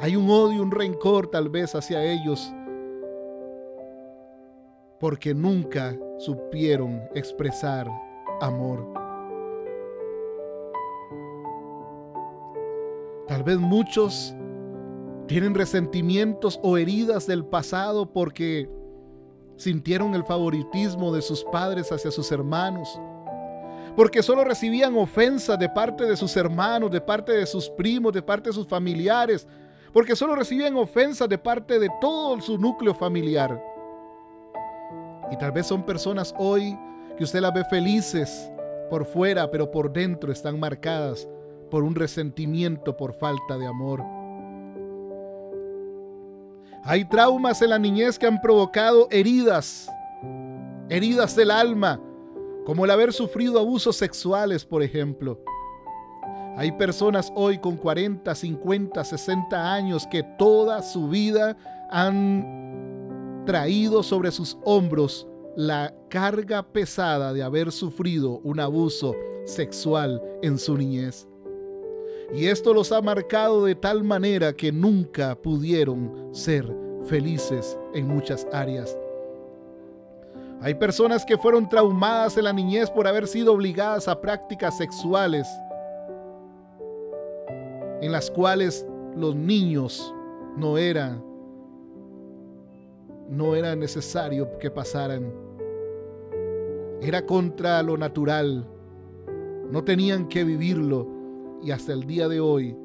Hay 0.00 0.16
un 0.16 0.28
odio, 0.30 0.62
un 0.62 0.70
rencor 0.70 1.28
tal 1.28 1.48
vez 1.48 1.74
hacia 1.74 2.04
ellos 2.04 2.52
porque 5.04 5.34
nunca 5.34 5.94
supieron 6.18 7.02
expresar 7.14 7.86
amor. 8.40 8.86
Tal 13.28 13.42
vez 13.42 13.58
muchos 13.58 14.34
tienen 15.26 15.54
resentimientos 15.54 16.58
o 16.62 16.78
heridas 16.78 17.26
del 17.26 17.44
pasado 17.44 18.12
porque 18.12 18.70
sintieron 19.56 20.14
el 20.14 20.24
favoritismo 20.24 21.14
de 21.14 21.22
sus 21.22 21.44
padres 21.44 21.90
hacia 21.92 22.10
sus 22.10 22.30
hermanos, 22.32 23.00
porque 23.96 24.22
solo 24.22 24.44
recibían 24.44 24.96
ofensas 24.96 25.58
de 25.58 25.68
parte 25.68 26.04
de 26.04 26.16
sus 26.16 26.36
hermanos, 26.36 26.90
de 26.90 27.00
parte 27.00 27.32
de 27.32 27.46
sus 27.46 27.70
primos, 27.70 28.12
de 28.12 28.22
parte 28.22 28.50
de 28.50 28.54
sus 28.54 28.66
familiares, 28.66 29.46
porque 29.92 30.16
solo 30.16 30.34
recibían 30.34 30.76
ofensas 30.76 31.28
de 31.28 31.38
parte 31.38 31.78
de 31.78 31.88
todo 32.00 32.40
su 32.40 32.58
núcleo 32.58 32.94
familiar. 32.94 33.62
Y 35.30 35.36
tal 35.36 35.52
vez 35.52 35.66
son 35.66 35.84
personas 35.84 36.34
hoy 36.36 36.76
que 37.16 37.24
usted 37.24 37.40
las 37.40 37.54
ve 37.54 37.64
felices 37.64 38.50
por 38.90 39.04
fuera, 39.04 39.50
pero 39.50 39.70
por 39.70 39.92
dentro 39.92 40.32
están 40.32 40.58
marcadas 40.58 41.28
por 41.70 41.84
un 41.84 41.94
resentimiento 41.94 42.96
por 42.96 43.14
falta 43.14 43.56
de 43.56 43.66
amor. 43.66 44.02
Hay 46.86 47.06
traumas 47.06 47.62
en 47.62 47.70
la 47.70 47.78
niñez 47.78 48.18
que 48.18 48.26
han 48.26 48.42
provocado 48.42 49.08
heridas, 49.10 49.90
heridas 50.90 51.34
del 51.34 51.50
alma, 51.50 51.98
como 52.66 52.84
el 52.84 52.90
haber 52.90 53.14
sufrido 53.14 53.58
abusos 53.58 53.96
sexuales, 53.96 54.66
por 54.66 54.82
ejemplo. 54.82 55.40
Hay 56.58 56.72
personas 56.72 57.32
hoy 57.34 57.56
con 57.56 57.78
40, 57.78 58.34
50, 58.34 59.02
60 59.02 59.72
años 59.72 60.06
que 60.10 60.22
toda 60.38 60.82
su 60.82 61.08
vida 61.08 61.56
han 61.90 63.42
traído 63.46 64.02
sobre 64.02 64.30
sus 64.30 64.58
hombros 64.64 65.26
la 65.56 65.94
carga 66.10 66.62
pesada 66.62 67.32
de 67.32 67.42
haber 67.42 67.72
sufrido 67.72 68.40
un 68.44 68.60
abuso 68.60 69.14
sexual 69.46 70.22
en 70.42 70.58
su 70.58 70.76
niñez. 70.76 71.26
Y 72.32 72.46
esto 72.46 72.72
los 72.72 72.92
ha 72.92 73.02
marcado 73.02 73.64
de 73.64 73.74
tal 73.74 74.02
manera 74.02 74.52
que 74.52 74.72
nunca 74.72 75.34
pudieron 75.34 76.30
ser 76.32 76.66
felices 77.04 77.78
en 77.92 78.08
muchas 78.08 78.46
áreas. 78.52 78.96
Hay 80.60 80.74
personas 80.74 81.24
que 81.24 81.36
fueron 81.36 81.68
traumadas 81.68 82.36
en 82.38 82.44
la 82.44 82.52
niñez 82.52 82.90
por 82.90 83.06
haber 83.06 83.26
sido 83.26 83.52
obligadas 83.52 84.08
a 84.08 84.20
prácticas 84.20 84.78
sexuales 84.78 85.46
en 88.00 88.10
las 88.10 88.30
cuales 88.30 88.86
los 89.14 89.34
niños 89.34 90.14
no 90.56 90.78
eran 90.78 91.22
no 93.28 93.54
era 93.54 93.74
necesario 93.74 94.58
que 94.58 94.70
pasaran. 94.70 95.32
Era 97.00 97.24
contra 97.26 97.82
lo 97.82 97.96
natural. 97.96 98.66
no 99.70 99.82
tenían 99.82 100.28
que 100.28 100.44
vivirlo 100.44 101.08
y 101.64 101.70
hasta 101.70 101.92
el 101.92 102.06
día 102.06 102.28
de 102.28 102.40
hoy 102.40 102.76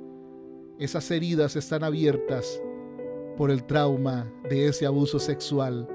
esas 0.80 1.12
heridas 1.12 1.56
están 1.56 1.84
abiertas 1.84 2.62
por 3.36 3.52
el 3.52 3.66
trauma 3.66 4.32
de 4.50 4.68
ese 4.68 4.86
abuso 4.86 5.20
sexual 5.20 5.88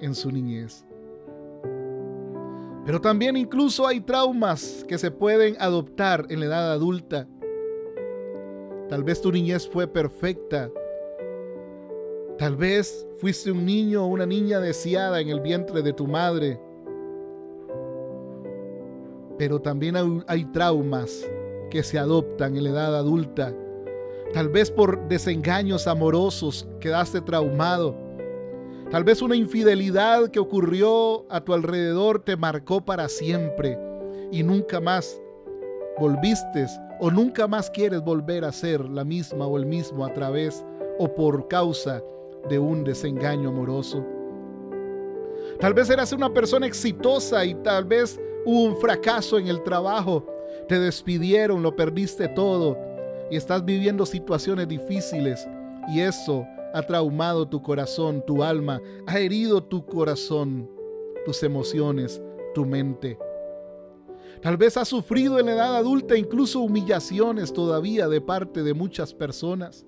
en 0.00 0.14
su 0.14 0.32
niñez. 0.32 0.84
Pero 2.84 3.00
también 3.00 3.36
incluso 3.36 3.86
hay 3.86 4.00
traumas 4.00 4.84
que 4.86 4.98
se 4.98 5.10
pueden 5.10 5.56
adoptar 5.58 6.26
en 6.28 6.40
la 6.40 6.46
edad 6.46 6.72
adulta. 6.72 7.28
Tal 8.88 9.04
vez 9.04 9.20
tu 9.20 9.32
niñez 9.32 9.66
fue 9.68 9.86
perfecta. 9.86 10.70
Tal 12.36 12.56
vez 12.56 13.06
fuiste 13.18 13.52
un 13.52 13.64
niño 13.64 14.04
o 14.04 14.08
una 14.08 14.26
niña 14.26 14.60
deseada 14.60 15.20
en 15.20 15.28
el 15.28 15.40
vientre 15.40 15.82
de 15.82 15.92
tu 15.92 16.06
madre. 16.06 16.60
Pero 19.38 19.60
también 19.60 19.94
hay, 20.26 20.44
traumas 20.46 21.26
que 21.74 21.82
se 21.82 21.98
adoptan 21.98 22.56
en 22.56 22.62
la 22.62 22.70
edad 22.70 22.94
adulta. 22.94 23.52
Tal 24.32 24.48
vez 24.48 24.70
por 24.70 25.08
desengaños 25.08 25.88
amorosos 25.88 26.68
quedaste 26.78 27.20
traumado. 27.20 27.96
Tal 28.92 29.02
vez 29.02 29.20
una 29.20 29.34
infidelidad 29.34 30.28
que 30.28 30.38
ocurrió 30.38 31.26
a 31.28 31.40
tu 31.40 31.52
alrededor 31.52 32.20
te 32.20 32.36
marcó 32.36 32.84
para 32.84 33.08
siempre 33.08 33.76
y 34.30 34.44
nunca 34.44 34.80
más 34.80 35.20
volviste 35.98 36.64
o 37.00 37.10
nunca 37.10 37.48
más 37.48 37.68
quieres 37.70 38.04
volver 38.04 38.44
a 38.44 38.52
ser 38.52 38.88
la 38.88 39.02
misma 39.02 39.44
o 39.48 39.58
el 39.58 39.66
mismo 39.66 40.06
a 40.06 40.12
través 40.12 40.64
o 41.00 41.12
por 41.12 41.48
causa 41.48 42.00
de 42.48 42.56
un 42.60 42.84
desengaño 42.84 43.48
amoroso. 43.48 44.06
Tal 45.58 45.74
vez 45.74 45.90
eras 45.90 46.12
una 46.12 46.32
persona 46.32 46.68
exitosa 46.68 47.44
y 47.44 47.56
tal 47.56 47.84
vez 47.84 48.20
hubo 48.44 48.62
un 48.62 48.76
fracaso 48.76 49.38
en 49.38 49.48
el 49.48 49.60
trabajo, 49.64 50.24
te 50.68 50.78
despidieron, 50.78 51.62
lo 51.62 51.76
perdiste 51.76 52.28
todo 52.28 52.78
y 53.30 53.36
estás 53.36 53.64
viviendo 53.64 54.06
situaciones 54.06 54.68
difíciles 54.68 55.48
y 55.88 56.00
eso 56.00 56.46
ha 56.72 56.82
traumado 56.82 57.46
tu 57.46 57.62
corazón, 57.62 58.24
tu 58.26 58.42
alma, 58.42 58.80
ha 59.06 59.18
herido 59.18 59.62
tu 59.62 59.84
corazón, 59.86 60.68
tus 61.24 61.42
emociones, 61.42 62.20
tu 62.54 62.64
mente. 62.64 63.18
Tal 64.42 64.56
vez 64.56 64.76
has 64.76 64.88
sufrido 64.88 65.38
en 65.38 65.46
la 65.46 65.52
edad 65.52 65.76
adulta 65.76 66.16
incluso 66.16 66.60
humillaciones 66.60 67.52
todavía 67.52 68.08
de 68.08 68.20
parte 68.20 68.62
de 68.62 68.74
muchas 68.74 69.14
personas. 69.14 69.86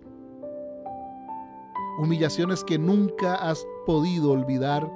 Humillaciones 1.98 2.62
que 2.62 2.78
nunca 2.78 3.34
has 3.34 3.66
podido 3.84 4.30
olvidar, 4.30 4.90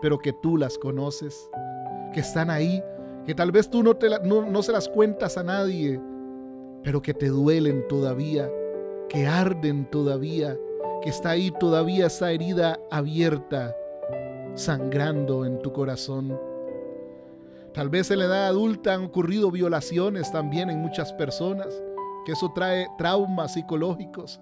pero 0.00 0.18
que 0.18 0.32
tú 0.32 0.56
las 0.56 0.76
conoces, 0.78 1.48
que 2.12 2.20
están 2.20 2.50
ahí, 2.50 2.82
que 3.26 3.34
tal 3.34 3.52
vez 3.52 3.68
tú 3.68 3.82
no, 3.82 3.96
te 3.96 4.08
no 4.24 4.62
se 4.62 4.72
las 4.72 4.88
cuentas 4.88 5.38
a 5.38 5.42
nadie, 5.42 6.00
pero 6.82 7.02
que 7.02 7.14
te 7.14 7.28
duelen 7.28 7.86
todavía 7.88 8.50
que 9.12 9.26
arden 9.26 9.84
todavía, 9.84 10.58
que 11.02 11.10
está 11.10 11.30
ahí 11.30 11.50
todavía 11.60 12.06
esa 12.06 12.32
herida 12.32 12.80
abierta, 12.90 13.76
sangrando 14.54 15.44
en 15.44 15.60
tu 15.60 15.70
corazón. 15.70 16.40
Tal 17.74 17.90
vez 17.90 18.10
en 18.10 18.20
la 18.20 18.24
edad 18.24 18.46
adulta 18.46 18.94
han 18.94 19.04
ocurrido 19.04 19.50
violaciones 19.50 20.32
también 20.32 20.70
en 20.70 20.78
muchas 20.78 21.12
personas, 21.12 21.68
que 22.24 22.32
eso 22.32 22.52
trae 22.54 22.86
traumas 22.96 23.52
psicológicos. 23.52 24.40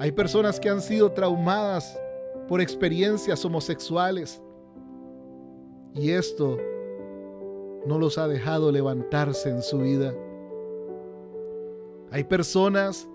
Hay 0.00 0.10
personas 0.10 0.58
que 0.58 0.68
han 0.68 0.80
sido 0.80 1.12
traumadas 1.12 1.96
por 2.48 2.60
experiencias 2.60 3.44
homosexuales 3.44 4.42
y 5.94 6.10
esto 6.10 6.58
no 7.86 7.98
los 7.98 8.18
ha 8.18 8.28
dejado 8.28 8.72
levantarse 8.72 9.50
en 9.50 9.62
su 9.62 9.78
vida. 9.78 10.14
Hay 12.10 12.24
personas 12.24 13.08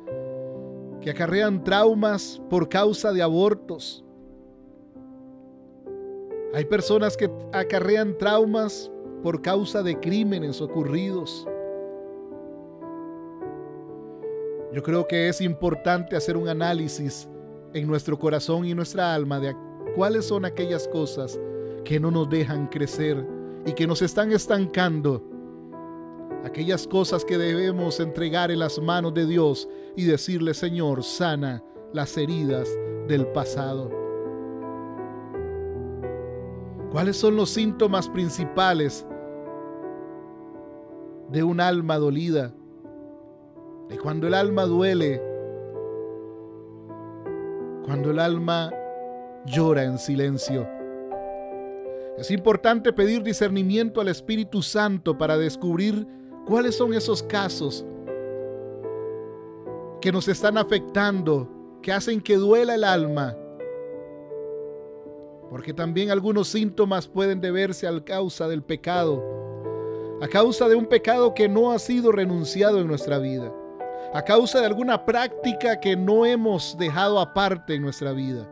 que 1.02 1.12
acarrean 1.12 1.64
traumas 1.64 2.42
por 2.50 2.70
causa 2.70 3.12
de 3.12 3.22
abortos. 3.22 4.04
Hay 6.54 6.66
personas 6.66 7.16
que 7.16 7.32
acarrean 7.54 8.18
traumas 8.18 8.92
por 9.24 9.42
causa 9.42 9.84
de 9.84 10.00
crímenes 10.00 10.62
ocurridos. 10.62 11.48
Yo 14.74 14.84
creo 14.84 15.08
que 15.08 15.30
es 15.30 15.42
importante 15.42 16.16
hacer 16.16 16.38
un 16.38 16.48
análisis 16.48 17.28
en 17.74 17.88
nuestro 17.88 18.20
corazón 18.20 18.66
y 18.66 18.74
nuestra 18.74 19.14
alma 19.14 19.40
de 19.40 19.56
cuáles 19.96 20.26
son 20.26 20.46
aquellas 20.46 20.88
cosas 20.88 21.40
que 21.84 22.00
no 22.00 22.12
nos 22.12 22.30
dejan 22.30 22.68
crecer 22.68 23.26
y 23.66 23.74
que 23.74 23.88
nos 23.88 24.02
están 24.02 24.32
estancando 24.32 25.24
aquellas 26.44 26.88
cosas 26.88 27.26
que 27.26 27.38
debemos 27.38 28.00
entregar 28.00 28.52
en 28.52 28.60
las 28.60 28.80
manos 28.80 29.14
de 29.14 29.26
Dios 29.26 29.68
y 29.96 30.06
decirle, 30.06 30.54
Señor, 30.54 31.04
sana 31.04 31.64
las 31.94 32.18
heridas 32.18 32.70
del 33.08 33.28
pasado. 33.28 33.90
¿Cuáles 36.92 37.18
son 37.18 37.36
los 37.36 37.50
síntomas 37.50 38.10
principales 38.10 39.06
de 41.30 41.44
un 41.44 41.60
alma 41.62 41.98
dolida? 41.98 42.54
De 43.90 43.98
cuando 43.98 44.28
el 44.28 44.34
alma 44.34 44.64
duele, 44.64 45.22
cuando 47.86 48.12
el 48.12 48.20
alma 48.20 48.72
llora 49.46 49.84
en 49.84 49.98
silencio. 49.98 50.79
Es 52.20 52.32
importante 52.32 52.94
pedir 52.94 53.24
discernimiento 53.24 54.02
al 54.02 54.10
Espíritu 54.10 54.62
Santo 54.62 55.18
para 55.18 55.38
descubrir 55.38 56.06
¿Cuáles 56.50 56.76
son 56.76 56.96
esos 56.96 57.22
casos 57.22 57.86
que 60.02 60.12
nos 60.12 60.28
están 60.28 60.58
afectando, 60.58 61.48
que 61.80 61.92
hacen 61.92 62.20
que 62.22 62.38
duela 62.38 62.74
el 62.74 62.84
alma? 62.84 63.38
Porque 65.52 65.72
también 65.72 66.10
algunos 66.10 66.48
síntomas 66.48 67.08
pueden 67.08 67.40
deberse 67.40 67.88
a 67.88 68.04
causa 68.04 68.48
del 68.48 68.64
pecado, 68.64 69.24
a 70.24 70.28
causa 70.28 70.68
de 70.68 70.74
un 70.74 70.88
pecado 70.88 71.36
que 71.36 71.48
no 71.48 71.72
ha 71.72 71.78
sido 71.78 72.12
renunciado 72.12 72.80
en 72.80 72.88
nuestra 72.88 73.20
vida, 73.20 73.54
a 74.12 74.24
causa 74.24 74.60
de 74.60 74.66
alguna 74.66 75.06
práctica 75.06 75.80
que 75.80 75.96
no 75.96 76.26
hemos 76.26 76.76
dejado 76.80 77.20
aparte 77.20 77.76
en 77.76 77.84
nuestra 77.84 78.12
vida. 78.12 78.52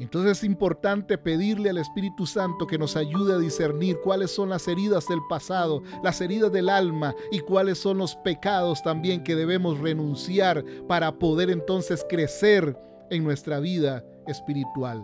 Entonces 0.00 0.38
es 0.38 0.44
importante 0.44 1.18
pedirle 1.18 1.68
al 1.68 1.76
Espíritu 1.76 2.26
Santo 2.26 2.66
que 2.66 2.78
nos 2.78 2.96
ayude 2.96 3.34
a 3.34 3.38
discernir 3.38 4.00
cuáles 4.02 4.30
son 4.30 4.48
las 4.48 4.66
heridas 4.66 5.06
del 5.06 5.20
pasado, 5.28 5.82
las 6.02 6.22
heridas 6.22 6.50
del 6.50 6.70
alma 6.70 7.14
y 7.30 7.40
cuáles 7.40 7.78
son 7.78 7.98
los 7.98 8.16
pecados 8.16 8.82
también 8.82 9.22
que 9.22 9.36
debemos 9.36 9.78
renunciar 9.78 10.64
para 10.88 11.18
poder 11.18 11.50
entonces 11.50 12.04
crecer 12.08 12.78
en 13.10 13.24
nuestra 13.24 13.60
vida 13.60 14.02
espiritual. 14.26 15.02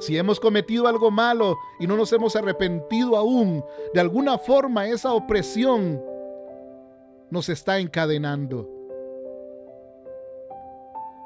Si 0.00 0.16
hemos 0.16 0.40
cometido 0.40 0.88
algo 0.88 1.10
malo 1.10 1.58
y 1.78 1.86
no 1.86 1.98
nos 1.98 2.10
hemos 2.14 2.36
arrepentido 2.36 3.16
aún, 3.18 3.62
de 3.92 4.00
alguna 4.00 4.38
forma 4.38 4.86
esa 4.86 5.12
opresión 5.12 6.02
nos 7.28 7.50
está 7.50 7.78
encadenando. 7.80 8.66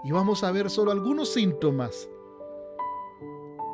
Y 0.02 0.10
vamos 0.10 0.42
a 0.42 0.50
ver 0.50 0.68
solo 0.68 0.90
algunos 0.90 1.32
síntomas 1.32 2.08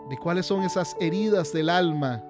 de 0.08 0.16
cuáles 0.16 0.46
son 0.46 0.62
esas 0.62 0.96
heridas 1.00 1.52
del 1.52 1.68
alma 1.68 2.24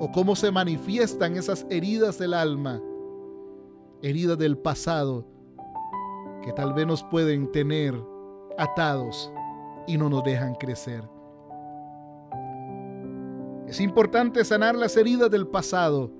o 0.00 0.10
cómo 0.10 0.34
se 0.34 0.50
manifiestan 0.50 1.36
esas 1.36 1.66
heridas 1.68 2.18
del 2.18 2.32
alma, 2.32 2.80
heridas 4.02 4.38
del 4.38 4.56
pasado, 4.56 5.26
que 6.42 6.52
tal 6.52 6.72
vez 6.72 6.86
nos 6.86 7.04
pueden 7.04 7.52
tener 7.52 7.94
atados 8.56 9.30
y 9.86 9.98
no 9.98 10.08
nos 10.08 10.24
dejan 10.24 10.54
crecer. 10.54 11.06
Es 13.66 13.80
importante 13.80 14.44
sanar 14.44 14.74
las 14.74 14.96
heridas 14.96 15.30
del 15.30 15.46
pasado. 15.46 16.10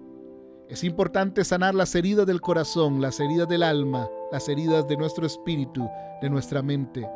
Es 0.69 0.85
importante 0.85 1.45
sanar 1.45 1.75
las 1.75 1.95
heridas 1.95 2.27
del 2.27 2.41
corazón, 2.41 3.01
las 3.01 3.19
heridas 3.19 3.49
del 3.49 3.65
alma, 3.65 4.09
las 4.31 4.49
heridas 4.49 4.87
de 4.87 4.97
nuestro 4.97 5.27
espíritu, 5.27 5.89
de 6.23 6.31
nuestra 6.31 6.63
mente 6.63 7.09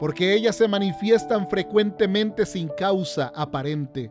porque 0.00 0.34
ellas 0.34 0.56
se 0.56 0.68
manifiestan 0.68 1.48
frecuentemente 1.48 2.44
sin 2.46 2.68
causa 2.68 3.32
aparente. 3.34 4.10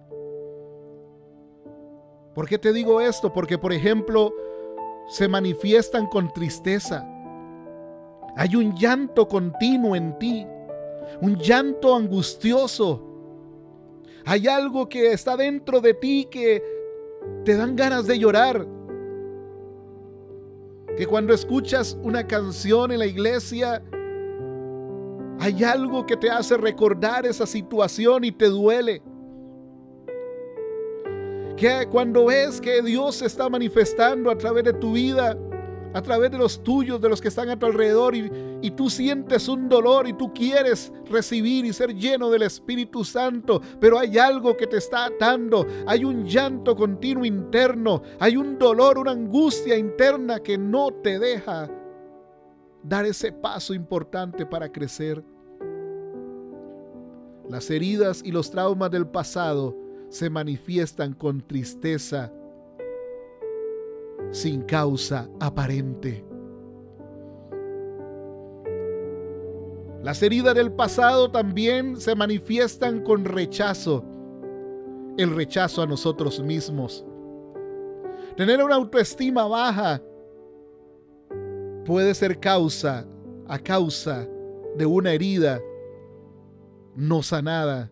¿Por 2.33 2.47
qué 2.47 2.57
te 2.57 2.71
digo 2.71 3.01
esto? 3.01 3.33
Porque, 3.33 3.57
por 3.57 3.73
ejemplo, 3.73 4.33
se 5.09 5.27
manifiestan 5.27 6.07
con 6.07 6.31
tristeza. 6.31 7.05
Hay 8.37 8.55
un 8.55 8.75
llanto 8.75 9.27
continuo 9.27 9.95
en 9.95 10.17
ti, 10.17 10.47
un 11.21 11.35
llanto 11.37 11.93
angustioso. 11.93 13.01
Hay 14.25 14.47
algo 14.47 14.87
que 14.87 15.11
está 15.11 15.35
dentro 15.35 15.81
de 15.81 15.93
ti 15.93 16.27
que 16.31 16.63
te 17.43 17.57
dan 17.57 17.75
ganas 17.75 18.07
de 18.07 18.17
llorar. 18.17 18.65
Que 20.95 21.05
cuando 21.05 21.33
escuchas 21.33 21.97
una 22.01 22.27
canción 22.27 22.91
en 22.91 22.99
la 22.99 23.05
iglesia, 23.05 23.83
hay 25.41 25.63
algo 25.63 26.05
que 26.05 26.15
te 26.15 26.29
hace 26.29 26.55
recordar 26.55 27.25
esa 27.25 27.47
situación 27.47 28.23
y 28.23 28.31
te 28.31 28.45
duele. 28.45 29.01
Que 31.57 31.87
cuando 31.89 32.25
ves 32.25 32.61
que 32.61 32.83
Dios 32.83 33.15
se 33.15 33.25
está 33.25 33.49
manifestando 33.49 34.29
a 34.29 34.37
través 34.37 34.65
de 34.65 34.73
tu 34.73 34.93
vida, 34.93 35.35
a 35.95 36.01
través 36.03 36.29
de 36.29 36.37
los 36.37 36.61
tuyos, 36.61 37.01
de 37.01 37.09
los 37.09 37.19
que 37.19 37.29
están 37.29 37.49
a 37.49 37.57
tu 37.57 37.65
alrededor, 37.65 38.15
y, 38.15 38.31
y, 38.61 38.69
tú 38.69 38.87
sientes 38.87 39.47
un 39.47 39.67
dolor 39.67 40.07
y 40.07 40.13
tú 40.13 40.31
quieres 40.31 40.93
recibir 41.09 41.65
y 41.65 41.73
ser 41.73 41.95
lleno 41.95 42.29
del 42.29 42.43
Espíritu 42.43 43.03
Santo, 43.03 43.59
pero 43.79 43.97
hay 43.97 44.19
algo 44.19 44.55
que 44.55 44.67
te 44.67 44.77
está 44.77 45.05
atando, 45.05 45.65
hay 45.87 46.05
un 46.05 46.23
llanto 46.23 46.75
continuo 46.75 47.25
interno, 47.25 48.03
hay 48.19 48.37
un 48.37 48.59
dolor, 48.59 48.99
una 48.99 49.11
angustia 49.11 49.75
interna 49.75 50.39
que 50.39 50.55
no 50.55 50.91
te 50.91 51.17
deja 51.17 51.67
dar 52.83 53.05
ese 53.05 53.31
paso 53.31 53.73
importante 53.73 54.45
para 54.45 54.71
crecer. 54.71 55.23
Las 57.49 57.69
heridas 57.69 58.21
y 58.23 58.31
los 58.31 58.51
traumas 58.51 58.91
del 58.91 59.07
pasado 59.07 59.75
se 60.09 60.29
manifiestan 60.29 61.13
con 61.13 61.41
tristeza 61.41 62.31
sin 64.31 64.61
causa 64.61 65.29
aparente. 65.39 66.23
Las 70.03 70.23
heridas 70.23 70.55
del 70.55 70.71
pasado 70.71 71.29
también 71.29 71.99
se 71.99 72.15
manifiestan 72.15 73.03
con 73.03 73.23
rechazo, 73.23 74.03
el 75.17 75.35
rechazo 75.35 75.83
a 75.83 75.85
nosotros 75.85 76.41
mismos. 76.41 77.05
Tener 78.35 78.63
una 78.63 78.75
autoestima 78.75 79.45
baja 79.45 80.01
puede 81.85 82.13
ser 82.15 82.39
causa 82.39 83.05
a 83.47 83.59
causa 83.59 84.27
de 84.75 84.85
una 84.85 85.11
herida 85.11 85.61
no 86.95 87.23
sanada. 87.23 87.91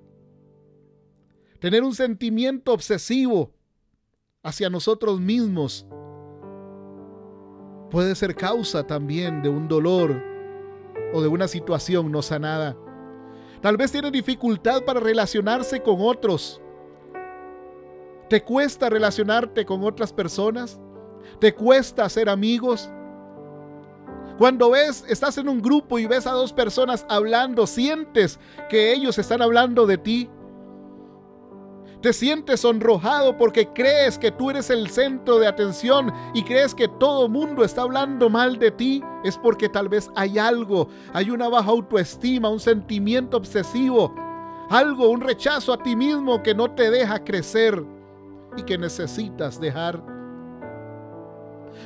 Tener 1.60 1.84
un 1.84 1.94
sentimiento 1.94 2.74
obsesivo 2.74 3.54
hacia 4.44 4.70
nosotros 4.70 5.20
mismos 5.20 5.86
puede 7.90 8.16
ser 8.16 8.36
causa 8.36 8.86
también 8.86 9.42
de 9.42 9.50
un 9.50 9.68
dolor 9.68 10.22
o 11.14 11.22
de 11.22 11.28
una 11.28 11.48
situación 11.48 12.12
no 12.12 12.22
sanada. 12.22 12.78
Tal 13.62 13.76
vez 13.76 13.92
tiene 13.92 14.12
dificultad 14.12 14.84
para 14.84 15.00
relacionarse 15.00 15.82
con 15.82 15.98
otros. 16.00 16.62
¿Te 18.30 18.44
cuesta 18.44 18.90
relacionarte 18.90 19.66
con 19.66 19.84
otras 19.84 20.14
personas? 20.14 20.80
¿Te 21.40 21.54
cuesta 21.54 22.06
hacer 22.06 22.30
amigos? 22.30 22.90
Cuando 24.40 24.70
ves, 24.70 25.04
estás 25.10 25.38
en 25.38 25.50
un 25.50 25.62
grupo 25.62 26.00
y 26.00 26.06
ves 26.06 26.26
a 26.26 26.32
dos 26.32 26.54
personas 26.54 27.06
hablando, 27.10 27.68
sientes 27.68 28.40
que 28.70 28.94
ellos 28.94 29.18
están 29.18 29.42
hablando 29.42 29.86
de 29.86 29.98
ti. 29.98 30.30
Te 32.02 32.14
sientes 32.14 32.62
sonrojado 32.62 33.38
porque 33.38 33.68
crees 33.74 34.18
que 34.18 34.32
tú 34.32 34.50
eres 34.50 34.70
el 34.70 34.90
centro 34.92 35.40
de 35.40 35.48
atención 35.48 36.14
y 36.34 36.44
crees 36.44 36.74
que 36.74 36.88
todo 36.88 37.28
mundo 37.28 37.66
está 37.66 37.82
hablando 37.82 38.30
mal 38.30 38.58
de 38.58 38.72
ti. 38.72 39.04
Es 39.26 39.38
porque 39.38 39.68
tal 39.68 39.90
vez 39.90 40.10
hay 40.16 40.40
algo, 40.40 40.88
hay 41.12 41.32
una 41.32 41.50
baja 41.50 41.72
autoestima, 41.72 42.48
un 42.48 42.62
sentimiento 42.62 43.36
obsesivo, 43.36 44.16
algo, 44.70 45.10
un 45.10 45.20
rechazo 45.20 45.74
a 45.74 45.84
ti 45.84 45.98
mismo 45.98 46.42
que 46.42 46.56
no 46.56 46.72
te 46.72 46.90
deja 46.90 47.26
crecer 47.26 47.84
y 48.56 48.64
que 48.64 48.78
necesitas 48.78 49.60
dejar. 49.60 50.02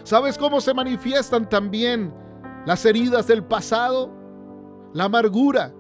¿Sabes 0.04 0.38
cómo 0.38 0.62
se 0.62 0.76
manifiestan 0.76 1.50
también 1.50 2.22
las 2.66 2.86
heridas 2.86 3.28
del 3.28 3.44
pasado? 3.44 4.10
La 4.94 5.06
amargura. 5.06 5.74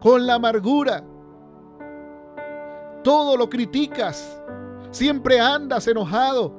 Con 0.00 0.26
la 0.26 0.34
amargura 0.34 1.04
todo 3.04 3.36
lo 3.36 3.48
criticas, 3.48 4.42
siempre 4.90 5.38
andas 5.38 5.86
enojado, 5.86 6.52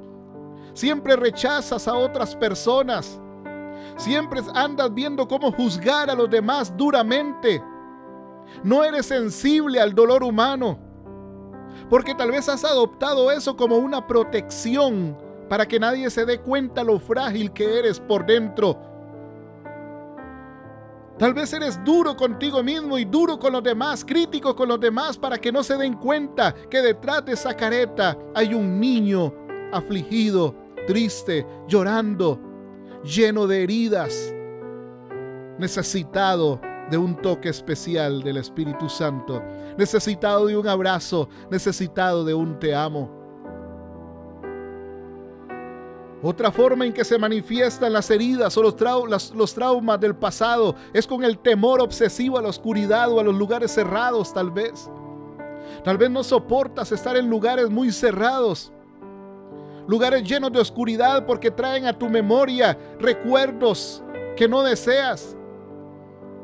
siempre 0.74 1.16
rechazas 1.16 1.88
a 1.88 1.96
otras 1.96 2.36
personas, 2.36 3.20
siempre 3.98 4.42
andas 4.54 4.94
viendo 4.94 5.28
cómo 5.28 5.52
juzgar 5.52 6.10
a 6.10 6.16
los 6.16 6.30
demás 6.30 6.72
duramente. 6.78 7.62
No 8.64 8.84
eres 8.84 9.08
sensible 9.08 9.82
al 9.82 9.96
dolor 9.96 10.24
humano, 10.24 10.78
porque 11.90 12.14
tal 12.14 12.32
vez 12.32 12.48
has 12.48 12.64
adoptado 12.64 13.32
eso 13.32 13.58
como 13.58 13.78
una 13.78 14.06
protección 14.06 15.18
para 15.50 15.68
que 15.68 15.80
nadie 15.80 16.10
se 16.12 16.26
dé 16.26 16.40
cuenta 16.40 16.84
lo 16.84 17.00
frágil 17.00 17.52
que 17.52 17.80
eres 17.80 18.00
por 18.00 18.26
dentro 18.26 18.95
Tal 21.17 21.34
vez 21.34 21.54
eres 21.54 21.82
duro 21.86 22.17
contigo 22.17 22.62
mismo 22.62 22.97
y 22.97 23.06
duro 23.06 23.39
con 23.39 23.54
los 23.54 23.63
demás, 23.63 24.04
crítico 24.04 24.54
con 24.54 24.67
los 24.67 24.80
demás 24.80 25.17
para 25.17 25.38
que 25.38 25.51
no 25.51 25.63
se 25.63 25.78
den 25.78 25.93
cuenta 25.93 26.54
que 26.69 26.82
detrás 26.82 27.23
de 27.23 27.34
esa 27.34 27.56
careta 27.56 28.17
hay 28.34 28.54
un 28.54 28.80
niño 28.82 29.34
afligido, 29.71 30.54
triste, 30.88 31.47
llorando, 31.67 32.39
lleno 33.04 33.47
de 33.47 33.63
heridas, 33.63 34.34
necesitado 35.58 36.60
de 36.89 36.97
un 36.97 37.15
toque 37.15 37.47
especial 37.47 38.21
del 38.21 38.36
Espíritu 38.36 38.89
Santo, 38.89 39.41
necesitado 39.78 40.47
de 40.47 40.58
un 40.58 40.67
abrazo, 40.67 41.30
necesitado 41.49 42.25
de 42.25 42.34
un 42.34 42.60
te 42.60 42.75
amo. 42.75 43.25
Otra 46.28 46.52
forma 46.52 46.88
en 46.88 46.92
que 46.92 47.06
se 47.06 47.20
manifiestan 47.20 47.94
las 47.94 48.10
heridas 48.10 48.58
o 48.58 48.64
los, 48.64 49.54
traumas 49.54 50.00
del 50.00 50.16
pasado 50.16 50.74
es 50.92 51.06
con 51.06 51.24
el 51.24 51.38
temor 51.38 51.80
obsesivo 51.80 52.40
a 52.40 52.42
la 52.42 52.48
oscuridad 52.48 53.12
o 53.12 53.20
a 53.20 53.24
los 53.24 53.36
lugares 53.36 53.72
cerrados 53.72 54.34
tal 54.34 54.50
vez. 54.50 54.90
Tal 55.84 56.00
vez 56.00 56.10
no 56.10 56.24
soportas 56.24 56.92
estar 56.92 57.16
en 57.16 57.30
lugares 57.30 57.70
muy 57.70 57.92
cerrados. 57.92 58.74
Lugares 59.88 60.24
llenos 60.24 60.52
de 60.52 60.62
oscuridad 60.62 61.28
porque 61.28 61.52
traen 61.52 61.86
a 61.86 61.96
tu 61.96 62.10
memoria 62.10 62.76
recuerdos 63.00 64.04
que 64.36 64.48
no 64.48 64.64
deseas. 64.64 65.38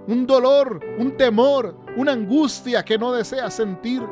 Un 0.05 0.27
dolor, 0.27 0.79
un 0.99 1.17
temor, 1.17 1.75
una 1.97 2.11
angustia 2.11 2.85
que 2.85 2.99
no 2.99 3.13
deseas 3.13 3.55
sentir. 3.55 4.03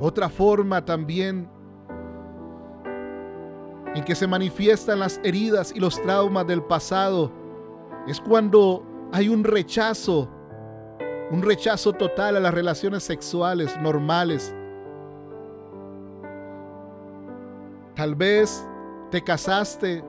Otra 0.00 0.28
forma 0.28 0.84
también 0.84 1.51
en 3.94 4.04
que 4.04 4.14
se 4.14 4.26
manifiestan 4.26 5.00
las 5.00 5.20
heridas 5.22 5.72
y 5.74 5.80
los 5.80 6.00
traumas 6.00 6.46
del 6.46 6.62
pasado 6.62 7.30
es 8.06 8.20
cuando 8.20 8.84
hay 9.12 9.28
un 9.28 9.44
rechazo, 9.44 10.28
un 11.30 11.42
rechazo 11.42 11.92
total 11.92 12.36
a 12.36 12.40
las 12.40 12.54
relaciones 12.54 13.02
sexuales 13.04 13.78
normales. 13.80 14.54
Tal 17.94 18.14
vez 18.14 18.66
te 19.10 19.22
casaste 19.22 20.02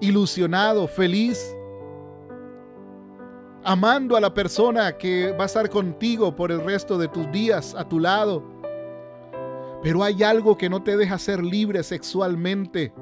ilusionado, 0.00 0.86
feliz, 0.88 1.54
amando 3.64 4.16
a 4.16 4.20
la 4.20 4.32
persona 4.32 4.96
que 4.96 5.32
va 5.32 5.44
a 5.44 5.46
estar 5.46 5.68
contigo 5.70 6.34
por 6.34 6.50
el 6.50 6.64
resto 6.64 6.98
de 6.98 7.08
tus 7.08 7.30
días 7.30 7.74
a 7.74 7.88
tu 7.88 8.00
lado. 8.00 8.57
Pero 9.82 10.02
hay 10.02 10.22
algo 10.22 10.56
que 10.56 10.68
no 10.68 10.82
te 10.82 10.96
deja 10.96 11.18
ser 11.18 11.42
libre 11.42 11.82
sexualmente. 11.82 12.92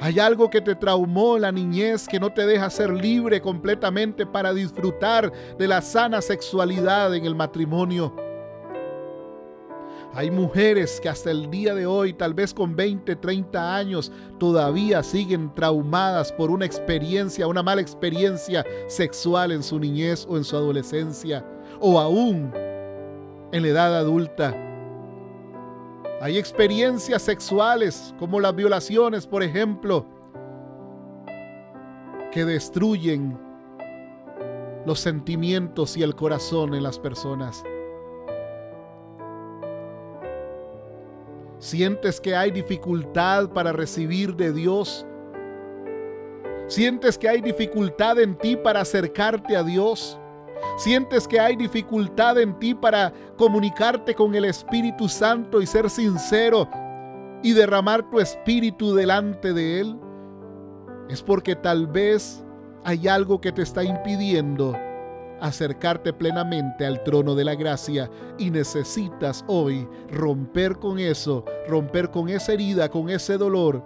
Hay 0.00 0.18
algo 0.18 0.48
que 0.48 0.62
te 0.62 0.74
traumó 0.74 1.38
la 1.38 1.52
niñez 1.52 2.08
que 2.08 2.18
no 2.18 2.32
te 2.32 2.46
deja 2.46 2.70
ser 2.70 2.90
libre 2.90 3.40
completamente 3.42 4.24
para 4.24 4.54
disfrutar 4.54 5.30
de 5.58 5.68
la 5.68 5.82
sana 5.82 6.22
sexualidad 6.22 7.14
en 7.14 7.26
el 7.26 7.34
matrimonio. 7.34 8.14
Hay 10.12 10.30
mujeres 10.30 11.00
que 11.00 11.08
hasta 11.08 11.30
el 11.30 11.50
día 11.50 11.74
de 11.74 11.86
hoy, 11.86 12.14
tal 12.14 12.34
vez 12.34 12.52
con 12.52 12.74
20, 12.74 13.14
30 13.14 13.76
años, 13.76 14.10
todavía 14.38 15.02
siguen 15.02 15.54
traumadas 15.54 16.32
por 16.32 16.50
una 16.50 16.64
experiencia, 16.64 17.46
una 17.46 17.62
mala 17.62 17.80
experiencia 17.80 18.64
sexual 18.88 19.52
en 19.52 19.62
su 19.62 19.78
niñez 19.78 20.26
o 20.28 20.36
en 20.36 20.44
su 20.44 20.56
adolescencia, 20.56 21.44
o 21.78 22.00
aún 22.00 22.52
en 23.52 23.62
la 23.62 23.68
edad 23.68 23.96
adulta. 23.96 24.69
Hay 26.20 26.36
experiencias 26.36 27.22
sexuales 27.22 28.14
como 28.18 28.40
las 28.40 28.54
violaciones, 28.54 29.26
por 29.26 29.42
ejemplo, 29.42 30.04
que 32.30 32.44
destruyen 32.44 33.38
los 34.84 35.00
sentimientos 35.00 35.96
y 35.96 36.02
el 36.02 36.14
corazón 36.14 36.74
en 36.74 36.82
las 36.82 36.98
personas. 36.98 37.64
Sientes 41.58 42.20
que 42.20 42.36
hay 42.36 42.50
dificultad 42.50 43.48
para 43.48 43.72
recibir 43.72 44.36
de 44.36 44.52
Dios. 44.52 45.06
Sientes 46.66 47.16
que 47.16 47.30
hay 47.30 47.40
dificultad 47.40 48.18
en 48.18 48.36
ti 48.36 48.56
para 48.56 48.82
acercarte 48.82 49.56
a 49.56 49.62
Dios. 49.62 50.19
Sientes 50.76 51.26
que 51.26 51.40
hay 51.40 51.56
dificultad 51.56 52.38
en 52.38 52.58
ti 52.58 52.74
para 52.74 53.12
comunicarte 53.36 54.14
con 54.14 54.34
el 54.34 54.44
Espíritu 54.44 55.08
Santo 55.08 55.60
y 55.60 55.66
ser 55.66 55.90
sincero 55.90 56.68
y 57.42 57.52
derramar 57.52 58.08
tu 58.10 58.20
espíritu 58.20 58.94
delante 58.94 59.52
de 59.52 59.80
Él. 59.80 59.98
Es 61.08 61.22
porque 61.22 61.56
tal 61.56 61.86
vez 61.86 62.44
hay 62.84 63.08
algo 63.08 63.40
que 63.40 63.52
te 63.52 63.62
está 63.62 63.82
impidiendo 63.82 64.74
acercarte 65.40 66.12
plenamente 66.12 66.84
al 66.86 67.02
trono 67.02 67.34
de 67.34 67.44
la 67.44 67.54
gracia 67.54 68.10
y 68.38 68.50
necesitas 68.50 69.44
hoy 69.48 69.88
romper 70.10 70.76
con 70.76 70.98
eso, 70.98 71.44
romper 71.66 72.10
con 72.10 72.28
esa 72.28 72.52
herida, 72.52 72.90
con 72.90 73.08
ese 73.08 73.38
dolor, 73.38 73.82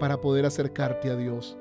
para 0.00 0.20
poder 0.20 0.46
acercarte 0.46 1.10
a 1.10 1.16
Dios. 1.16 1.56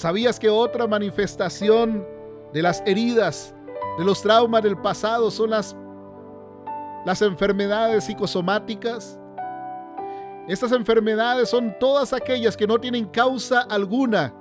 ¿Sabías 0.00 0.40
que 0.40 0.48
otra 0.48 0.86
manifestación 0.86 2.08
de 2.54 2.62
las 2.62 2.82
heridas, 2.86 3.54
de 3.98 4.04
los 4.06 4.22
traumas 4.22 4.62
del 4.62 4.78
pasado 4.78 5.30
son 5.30 5.50
las, 5.50 5.76
las 7.04 7.20
enfermedades 7.20 8.04
psicosomáticas? 8.04 9.20
Estas 10.48 10.72
enfermedades 10.72 11.50
son 11.50 11.76
todas 11.78 12.14
aquellas 12.14 12.56
que 12.56 12.66
no 12.66 12.80
tienen 12.80 13.08
causa 13.08 13.60
alguna. 13.60 14.34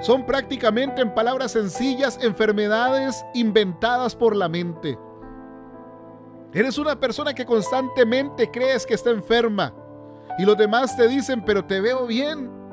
Son 0.00 0.26
prácticamente, 0.26 1.00
en 1.00 1.14
palabras 1.14 1.52
sencillas, 1.52 2.18
enfermedades 2.20 3.24
inventadas 3.32 4.16
por 4.16 4.34
la 4.34 4.48
mente. 4.48 4.98
Eres 6.52 6.78
una 6.78 6.98
persona 6.98 7.32
que 7.32 7.46
constantemente 7.46 8.50
crees 8.50 8.84
que 8.84 8.94
está 8.94 9.10
enferma 9.10 9.72
y 10.36 10.44
los 10.44 10.58
demás 10.58 10.96
te 10.96 11.06
dicen, 11.06 11.44
pero 11.44 11.64
te 11.64 11.80
veo 11.80 12.08
bien. 12.08 12.63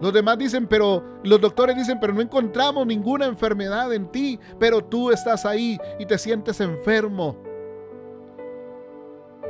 Los 0.00 0.12
demás 0.12 0.38
dicen, 0.38 0.66
pero 0.66 1.04
los 1.22 1.40
doctores 1.40 1.76
dicen, 1.76 1.98
pero 2.00 2.14
no 2.14 2.22
encontramos 2.22 2.86
ninguna 2.86 3.26
enfermedad 3.26 3.92
en 3.92 4.10
ti, 4.10 4.38
pero 4.58 4.82
tú 4.82 5.10
estás 5.10 5.44
ahí 5.44 5.78
y 5.98 6.06
te 6.06 6.16
sientes 6.16 6.60
enfermo. 6.60 7.36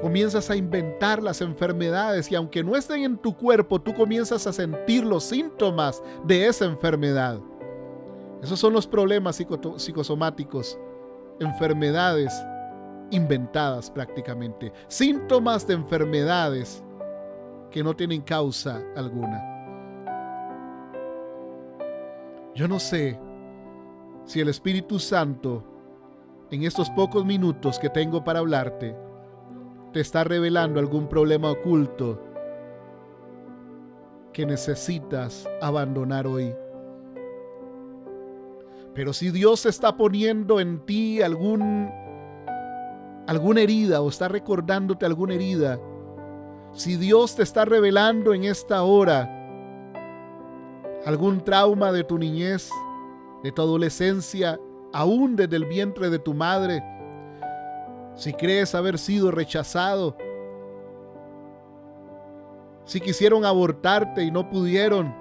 Comienzas 0.03 0.51
a 0.51 0.57
inventar 0.57 1.23
las 1.23 1.41
enfermedades 1.41 2.33
y 2.33 2.35
aunque 2.35 2.65
no 2.65 2.75
estén 2.75 3.05
en 3.05 3.19
tu 3.19 3.37
cuerpo, 3.37 3.81
tú 3.81 3.95
comienzas 3.95 4.47
a 4.47 4.53
sentir 4.53 5.05
los 5.05 5.25
síntomas 5.25 6.03
de 6.25 6.47
esa 6.47 6.65
enfermedad. 6.65 7.39
Esos 8.43 8.59
son 8.59 8.73
los 8.73 8.87
problemas 8.87 9.37
psicosomáticos, 9.77 10.79
enfermedades 11.39 12.33
inventadas 13.11 13.91
prácticamente, 13.91 14.73
síntomas 14.89 15.67
de 15.67 15.75
enfermedades 15.75 16.83
que 17.71 17.85
no 17.85 17.95
tienen 17.95 18.23
causa 18.23 18.83
alguna. 18.97 19.60
Yo 22.55 22.67
no 22.67 22.79
sé 22.79 23.19
si 24.25 24.41
el 24.41 24.49
Espíritu 24.49 24.99
Santo 24.99 25.65
en 26.51 26.65
estos 26.65 26.91
pocos 26.91 27.25
minutos 27.25 27.79
que 27.79 27.89
tengo 27.89 28.25
para 28.25 28.41
hablarte 28.41 28.97
te 29.93 30.01
está 30.01 30.25
revelando 30.25 30.81
algún 30.81 31.09
problema 31.09 31.51
oculto 31.51 32.21
que 34.33 34.47
necesitas 34.47 35.49
abandonar 35.61 36.27
hoy. 36.27 36.53
Pero 38.95 39.13
si 39.13 39.31
Dios 39.31 39.67
está 39.67 39.97
poniendo 39.97 40.61
en 40.61 40.85
ti 40.85 41.23
algún 41.23 41.91
alguna 43.27 43.61
herida 43.61 44.01
o 44.01 44.09
está 44.09 44.27
recordándote 44.27 45.07
alguna 45.07 45.35
herida, 45.35 45.81
si 46.73 46.97
Dios 46.97 47.37
te 47.37 47.45
está 47.45 47.65
revelando 47.65 48.35
en 48.35 48.45
esta 48.45 48.83
hora 48.83 49.39
algún 51.07 51.43
trauma 51.43 51.93
de 51.93 52.05
tu 52.05 52.19
niñez, 52.19 52.71
de 53.43 53.53
tu 53.53 53.63
adolescencia, 53.63 54.59
aún 54.93 55.37
desde 55.37 55.57
el 55.57 55.65
vientre 55.65 56.11
de 56.11 56.19
tu 56.19 56.35
madre, 56.35 56.83
si 58.15 58.33
crees 58.33 58.75
haber 58.75 58.99
sido 58.99 59.31
rechazado, 59.31 60.17
si 62.85 63.01
quisieron 63.01 63.45
abortarte 63.45 64.23
y 64.23 64.31
no 64.31 64.49
pudieron, 64.51 65.15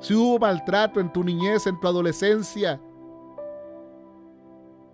si 0.00 0.14
hubo 0.14 0.38
maltrato 0.38 1.00
en 1.00 1.12
tu 1.12 1.24
niñez, 1.24 1.66
en 1.66 1.80
tu 1.80 1.88
adolescencia, 1.88 2.80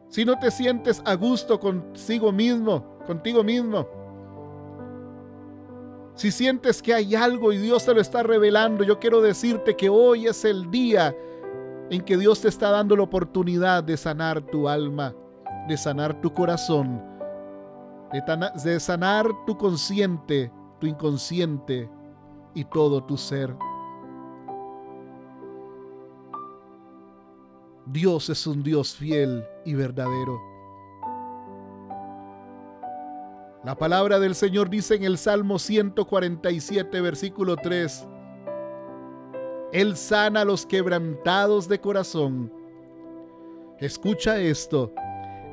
si 0.09 0.25
no 0.25 0.39
te 0.39 0.51
sientes 0.51 1.03
a 1.05 1.15
gusto 1.15 1.59
consigo 1.59 2.31
mismo, 2.31 2.99
contigo 3.07 3.43
mismo, 3.43 3.87
si 6.15 6.31
sientes 6.31 6.83
que 6.83 6.95
hay 6.95 7.15
algo 7.15 7.53
y 7.53 7.59
Dios 7.59 7.85
te 7.85 7.95
lo 7.95 8.01
está 8.01 8.23
revelando, 8.23 8.85
yo 8.85 8.99
quiero 8.99 9.21
decirte 9.21 9.77
que 9.77 9.89
hoy 9.89 10.27
es 10.27 10.45
el 10.45 10.71
día 10.71 11.15
en 11.91 12.01
que 12.03 12.17
Dios 12.17 12.41
te 12.41 12.49
está 12.49 12.71
dando 12.71 12.97
la 12.97 13.03
oportunidad 13.03 13.85
de 13.85 13.97
sanar 13.97 14.41
tu 14.43 14.69
alma 14.69 15.15
de 15.67 15.77
sanar 15.77 16.21
tu 16.21 16.33
corazón, 16.33 17.03
de, 18.13 18.81
sanar 18.81 19.29
tu 19.47 19.57
consciente, 19.57 20.53
tu 20.79 20.87
inconsciente 20.87 21.91
y 22.55 22.65
todo 22.65 23.03
tu 23.03 23.17
ser. 23.17 23.57
Dios 27.87 28.31
es 28.31 28.47
un 28.47 28.63
Dios 28.63 28.95
fiel 28.95 29.45
y 29.65 29.75
verdadero. 29.75 30.54
La 33.65 33.75
palabra 33.77 34.19
del 34.19 34.35
Señor 34.35 34.69
dice 34.69 34.95
en 34.95 35.05
el 35.05 35.17
Salmo 35.17 35.59
147, 35.59 37.01
versículo 37.01 37.57
3, 37.57 38.07
Él 39.73 39.97
sana 39.97 40.43
a 40.43 40.45
los 40.45 40.67
quebrantados 40.67 41.67
de 41.67 41.81
corazón. 41.81 42.53
Escucha 43.79 44.39
esto, 44.39 44.93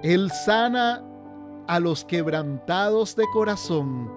él 0.04 0.30
sana 0.30 1.04
a 1.68 1.80
los 1.80 2.04
quebrantados 2.04 3.16
de 3.16 3.24
corazón 3.32 4.12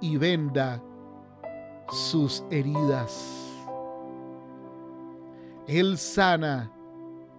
y 0.00 0.18
venda 0.18 0.82
sus 1.88 2.44
heridas. 2.50 3.26
Él 5.66 5.96
sana 5.96 6.70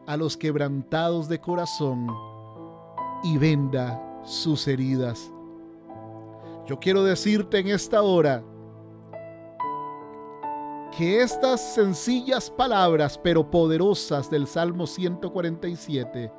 a 0.08 0.18
los 0.18 0.38
quebrantados 0.38 1.30
de 1.30 1.40
corazón 1.40 2.08
y 3.24 3.38
venda 3.38 4.02
sus 4.26 4.68
heridas. 4.68 5.32
Yo 6.68 6.78
quiero 6.78 7.02
decirte 7.06 7.60
en 7.60 7.70
esta 7.70 8.02
hora 8.02 8.44
que 10.98 11.22
estas 11.22 11.62
sencillas 11.76 12.52
palabras 12.52 13.18
pero 13.18 13.50
poderosas 13.50 14.30
del 14.30 14.48
Salmo 14.48 14.86
147 14.86 16.30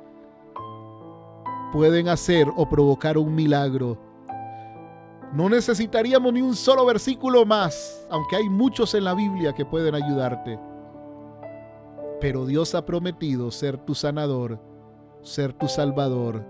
pueden 1.73 2.09
hacer 2.09 2.47
o 2.55 2.69
provocar 2.69 3.17
un 3.17 3.33
milagro. 3.33 3.97
No 5.33 5.49
necesitaríamos 5.49 6.31
ni 6.31 6.43
un 6.43 6.55
solo 6.55 6.85
versículo 6.85 7.43
más, 7.43 8.05
aunque 8.11 8.35
hay 8.35 8.49
muchos 8.49 8.93
en 8.93 9.05
la 9.05 9.15
Biblia 9.15 9.53
que 9.53 9.65
pueden 9.65 9.95
ayudarte. 9.95 10.59
Pero 12.21 12.45
Dios 12.45 12.75
ha 12.75 12.85
prometido 12.85 13.49
ser 13.49 13.79
tu 13.79 13.95
sanador, 13.95 14.61
ser 15.23 15.53
tu 15.53 15.67
salvador 15.67 16.45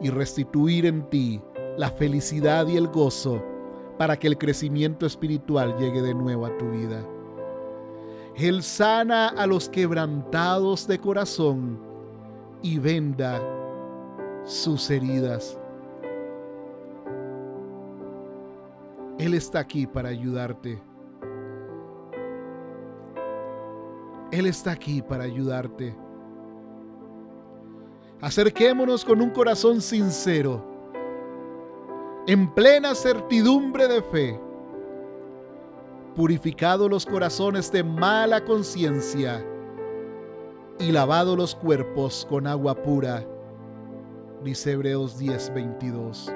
y 0.00 0.10
restituir 0.10 0.86
en 0.86 1.10
ti 1.10 1.42
la 1.76 1.90
felicidad 1.90 2.66
y 2.66 2.76
el 2.76 2.88
gozo 2.88 3.42
para 3.98 4.18
que 4.18 4.26
el 4.26 4.38
crecimiento 4.38 5.06
espiritual 5.06 5.76
llegue 5.78 6.02
de 6.02 6.14
nuevo 6.14 6.46
a 6.46 6.56
tu 6.56 6.70
vida. 6.70 7.04
Él 8.34 8.62
sana 8.62 9.28
a 9.28 9.46
los 9.46 9.68
quebrantados 9.68 10.86
de 10.86 10.98
corazón 10.98 11.78
y 12.62 12.78
venda 12.78 13.40
sus 14.44 14.90
heridas. 14.90 15.58
Él 19.18 19.32
está 19.32 19.60
aquí 19.60 19.86
para 19.86 20.10
ayudarte. 20.10 20.82
Él 24.30 24.46
está 24.46 24.72
aquí 24.72 25.00
para 25.00 25.24
ayudarte. 25.24 25.96
Acerquémonos 28.20 29.04
con 29.04 29.22
un 29.22 29.30
corazón 29.30 29.80
sincero, 29.80 30.75
en 32.26 32.52
plena 32.52 32.94
certidumbre 32.94 33.86
de 33.86 34.02
fe, 34.02 34.40
purificado 36.16 36.88
los 36.88 37.06
corazones 37.06 37.70
de 37.70 37.84
mala 37.84 38.44
conciencia 38.44 39.44
y 40.80 40.90
lavado 40.90 41.36
los 41.36 41.54
cuerpos 41.54 42.26
con 42.28 42.46
agua 42.46 42.74
pura 42.74 43.24
dice 44.42 44.72
Hebreos 44.72 45.18
10:22. 45.18 46.32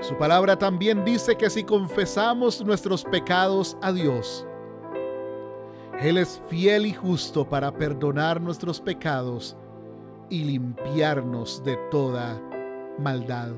Su 0.00 0.16
palabra 0.16 0.58
también 0.58 1.04
dice 1.04 1.36
que 1.36 1.50
si 1.50 1.62
confesamos 1.62 2.64
nuestros 2.64 3.04
pecados 3.04 3.76
a 3.82 3.92
Dios, 3.92 4.46
Él 6.00 6.16
es 6.16 6.40
fiel 6.48 6.86
y 6.86 6.94
justo 6.94 7.46
para 7.46 7.70
perdonar 7.70 8.40
nuestros 8.40 8.80
pecados 8.80 9.56
y 10.30 10.44
limpiarnos 10.44 11.62
de 11.64 11.76
toda 11.90 12.40
maldad. 12.98 13.50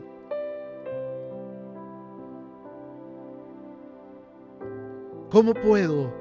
¿Cómo 5.31 5.55
puedo 5.55 6.13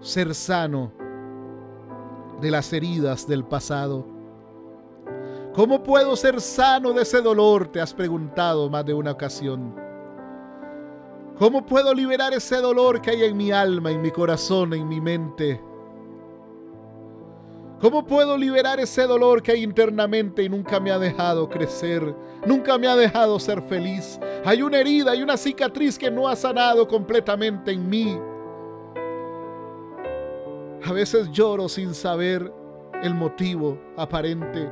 ser 0.00 0.34
sano 0.34 0.92
de 2.40 2.50
las 2.50 2.72
heridas 2.72 3.26
del 3.26 3.44
pasado. 3.44 4.06
¿Cómo 5.54 5.82
puedo 5.82 6.14
ser 6.14 6.40
sano 6.40 6.92
de 6.92 7.02
ese 7.02 7.20
dolor? 7.20 7.68
Te 7.68 7.80
has 7.80 7.92
preguntado 7.92 8.70
más 8.70 8.84
de 8.84 8.94
una 8.94 9.12
ocasión. 9.12 9.74
¿Cómo 11.38 11.64
puedo 11.64 11.94
liberar 11.94 12.32
ese 12.32 12.56
dolor 12.56 13.00
que 13.00 13.10
hay 13.10 13.24
en 13.24 13.36
mi 13.36 13.50
alma, 13.50 13.90
en 13.90 14.02
mi 14.02 14.10
corazón, 14.10 14.72
en 14.74 14.88
mi 14.88 15.00
mente? 15.00 15.60
¿Cómo 17.80 18.04
puedo 18.04 18.36
liberar 18.36 18.80
ese 18.80 19.06
dolor 19.06 19.40
que 19.40 19.52
hay 19.52 19.62
internamente 19.62 20.42
y 20.42 20.48
nunca 20.48 20.80
me 20.80 20.90
ha 20.90 20.98
dejado 20.98 21.48
crecer? 21.48 22.12
Nunca 22.44 22.76
me 22.76 22.88
ha 22.88 22.96
dejado 22.96 23.38
ser 23.38 23.62
feliz. 23.62 24.18
Hay 24.44 24.62
una 24.62 24.78
herida, 24.78 25.12
hay 25.12 25.22
una 25.22 25.36
cicatriz 25.36 25.96
que 25.96 26.10
no 26.10 26.26
ha 26.26 26.34
sanado 26.34 26.88
completamente 26.88 27.70
en 27.70 27.88
mí. 27.88 28.18
A 30.84 30.92
veces 30.92 31.30
lloro 31.30 31.68
sin 31.68 31.94
saber 31.94 32.52
el 33.00 33.14
motivo 33.14 33.78
aparente. 33.96 34.68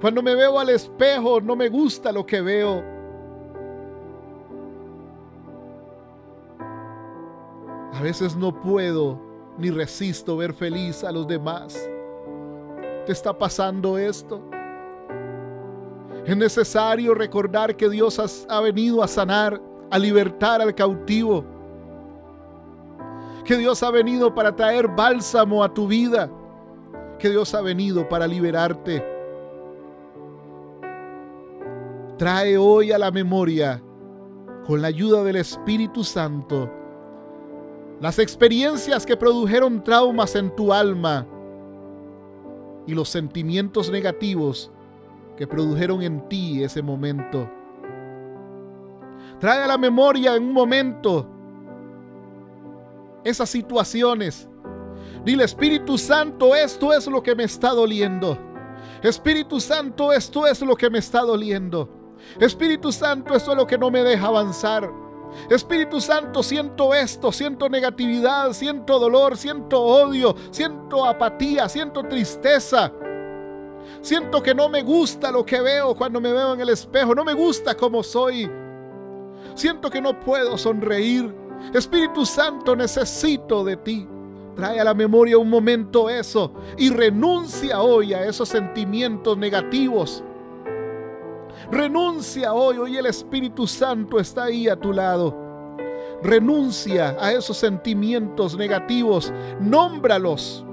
Cuando 0.00 0.22
me 0.22 0.34
veo 0.34 0.58
al 0.58 0.70
espejo 0.70 1.40
no 1.40 1.54
me 1.54 1.68
gusta 1.68 2.10
lo 2.10 2.26
que 2.26 2.40
veo. 2.40 2.82
A 7.92 8.02
veces 8.02 8.34
no 8.34 8.60
puedo 8.60 9.31
ni 9.58 9.70
resisto 9.70 10.36
ver 10.36 10.52
feliz 10.52 11.04
a 11.04 11.12
los 11.12 11.26
demás. 11.26 11.88
¿Te 13.06 13.12
está 13.12 13.36
pasando 13.36 13.98
esto? 13.98 14.40
Es 16.24 16.36
necesario 16.36 17.14
recordar 17.14 17.76
que 17.76 17.88
Dios 17.88 18.46
ha 18.48 18.60
venido 18.60 19.02
a 19.02 19.08
sanar, 19.08 19.60
a 19.90 19.98
libertar 19.98 20.60
al 20.60 20.74
cautivo. 20.74 21.44
Que 23.44 23.56
Dios 23.56 23.82
ha 23.82 23.90
venido 23.90 24.32
para 24.32 24.54
traer 24.54 24.86
bálsamo 24.86 25.64
a 25.64 25.74
tu 25.74 25.88
vida. 25.88 26.30
Que 27.18 27.30
Dios 27.30 27.54
ha 27.54 27.60
venido 27.60 28.08
para 28.08 28.26
liberarte. 28.26 29.04
Trae 32.16 32.56
hoy 32.56 32.92
a 32.92 32.98
la 32.98 33.10
memoria, 33.10 33.82
con 34.64 34.80
la 34.80 34.88
ayuda 34.88 35.24
del 35.24 35.36
Espíritu 35.36 36.04
Santo, 36.04 36.70
las 38.02 38.18
experiencias 38.18 39.06
que 39.06 39.16
produjeron 39.16 39.84
traumas 39.84 40.34
en 40.34 40.50
tu 40.56 40.72
alma 40.72 41.24
y 42.84 42.94
los 42.94 43.08
sentimientos 43.08 43.92
negativos 43.92 44.72
que 45.36 45.46
produjeron 45.46 46.02
en 46.02 46.28
ti 46.28 46.64
ese 46.64 46.82
momento. 46.82 47.48
Trae 49.38 49.62
a 49.62 49.68
la 49.68 49.78
memoria 49.78 50.34
en 50.34 50.42
un 50.42 50.52
momento 50.52 51.28
esas 53.22 53.48
situaciones. 53.48 54.48
Dile, 55.24 55.44
Espíritu 55.44 55.96
Santo, 55.96 56.56
esto 56.56 56.92
es 56.92 57.06
lo 57.06 57.22
que 57.22 57.36
me 57.36 57.44
está 57.44 57.70
doliendo. 57.70 58.36
Espíritu 59.00 59.60
Santo, 59.60 60.12
esto 60.12 60.44
es 60.48 60.60
lo 60.60 60.74
que 60.74 60.90
me 60.90 60.98
está 60.98 61.20
doliendo. 61.20 61.88
Espíritu 62.40 62.90
Santo, 62.90 63.32
esto 63.36 63.52
es 63.52 63.56
lo 63.56 63.66
que 63.68 63.78
no 63.78 63.92
me 63.92 64.02
deja 64.02 64.26
avanzar. 64.26 65.01
Espíritu 65.50 66.00
Santo, 66.00 66.42
siento 66.42 66.94
esto, 66.94 67.32
siento 67.32 67.68
negatividad, 67.68 68.52
siento 68.52 68.98
dolor, 68.98 69.36
siento 69.36 69.80
odio, 69.80 70.34
siento 70.50 71.04
apatía, 71.04 71.68
siento 71.68 72.02
tristeza. 72.04 72.92
Siento 74.00 74.42
que 74.42 74.54
no 74.54 74.68
me 74.68 74.82
gusta 74.82 75.30
lo 75.30 75.44
que 75.44 75.60
veo 75.60 75.94
cuando 75.94 76.20
me 76.20 76.32
veo 76.32 76.54
en 76.54 76.60
el 76.60 76.68
espejo, 76.68 77.14
no 77.14 77.24
me 77.24 77.34
gusta 77.34 77.74
como 77.74 78.02
soy. 78.02 78.50
Siento 79.54 79.90
que 79.90 80.00
no 80.00 80.18
puedo 80.20 80.56
sonreír. 80.56 81.34
Espíritu 81.74 82.24
Santo, 82.24 82.74
necesito 82.74 83.64
de 83.64 83.76
ti. 83.76 84.08
Trae 84.56 84.80
a 84.80 84.84
la 84.84 84.94
memoria 84.94 85.38
un 85.38 85.48
momento 85.48 86.10
eso 86.10 86.52
y 86.76 86.90
renuncia 86.90 87.80
hoy 87.80 88.12
a 88.12 88.26
esos 88.26 88.48
sentimientos 88.48 89.38
negativos 89.38 90.22
Renuncia 91.72 92.52
hoy, 92.52 92.76
hoy 92.76 92.98
el 92.98 93.06
Espíritu 93.06 93.66
Santo 93.66 94.20
está 94.20 94.44
ahí 94.44 94.68
a 94.68 94.76
tu 94.76 94.92
lado. 94.92 95.34
Renuncia 96.22 97.16
a 97.18 97.32
esos 97.32 97.56
sentimientos 97.56 98.58
negativos, 98.58 99.32
nómbralos. 99.58 100.66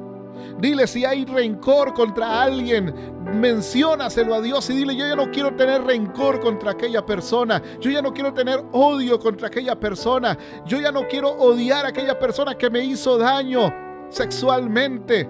Dile 0.60 0.88
si 0.88 1.06
hay 1.06 1.24
rencor 1.24 1.94
contra 1.94 2.42
alguien, 2.42 2.94
menciónaselo 3.34 4.36
a 4.36 4.42
Dios 4.42 4.70
y 4.72 4.76
dile, 4.76 4.94
yo 4.94 5.08
ya 5.08 5.16
no 5.16 5.32
quiero 5.32 5.56
tener 5.56 5.86
rencor 5.86 6.42
contra 6.42 6.72
aquella 6.72 7.06
persona, 7.06 7.64
yo 7.80 7.90
ya 7.90 8.02
no 8.02 8.14
quiero 8.14 8.34
tener 8.34 8.62
odio 8.74 9.18
contra 9.20 9.48
aquella 9.48 9.80
persona, 9.80 10.38
yo 10.66 10.82
ya 10.82 10.92
no 10.92 11.08
quiero 11.08 11.30
odiar 11.30 11.86
a 11.86 11.90
aquella 11.90 12.20
persona 12.20 12.58
que 12.58 12.70
me 12.70 12.84
hizo 12.84 13.18
daño 13.18 13.74
sexualmente. 14.10 15.30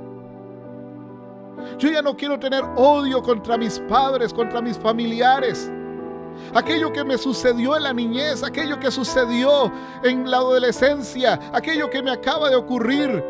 Yo 1.77 1.89
ya 1.89 2.01
no 2.01 2.15
quiero 2.15 2.39
tener 2.39 2.63
odio 2.75 3.21
contra 3.21 3.57
mis 3.57 3.79
padres, 3.79 4.33
contra 4.33 4.61
mis 4.61 4.77
familiares. 4.77 5.71
Aquello 6.53 6.91
que 6.91 7.03
me 7.03 7.17
sucedió 7.17 7.75
en 7.75 7.83
la 7.83 7.93
niñez, 7.93 8.43
aquello 8.43 8.79
que 8.79 8.91
sucedió 8.91 9.71
en 10.03 10.29
la 10.29 10.37
adolescencia, 10.37 11.39
aquello 11.53 11.89
que 11.89 12.01
me 12.01 12.11
acaba 12.11 12.49
de 12.49 12.55
ocurrir, 12.55 13.23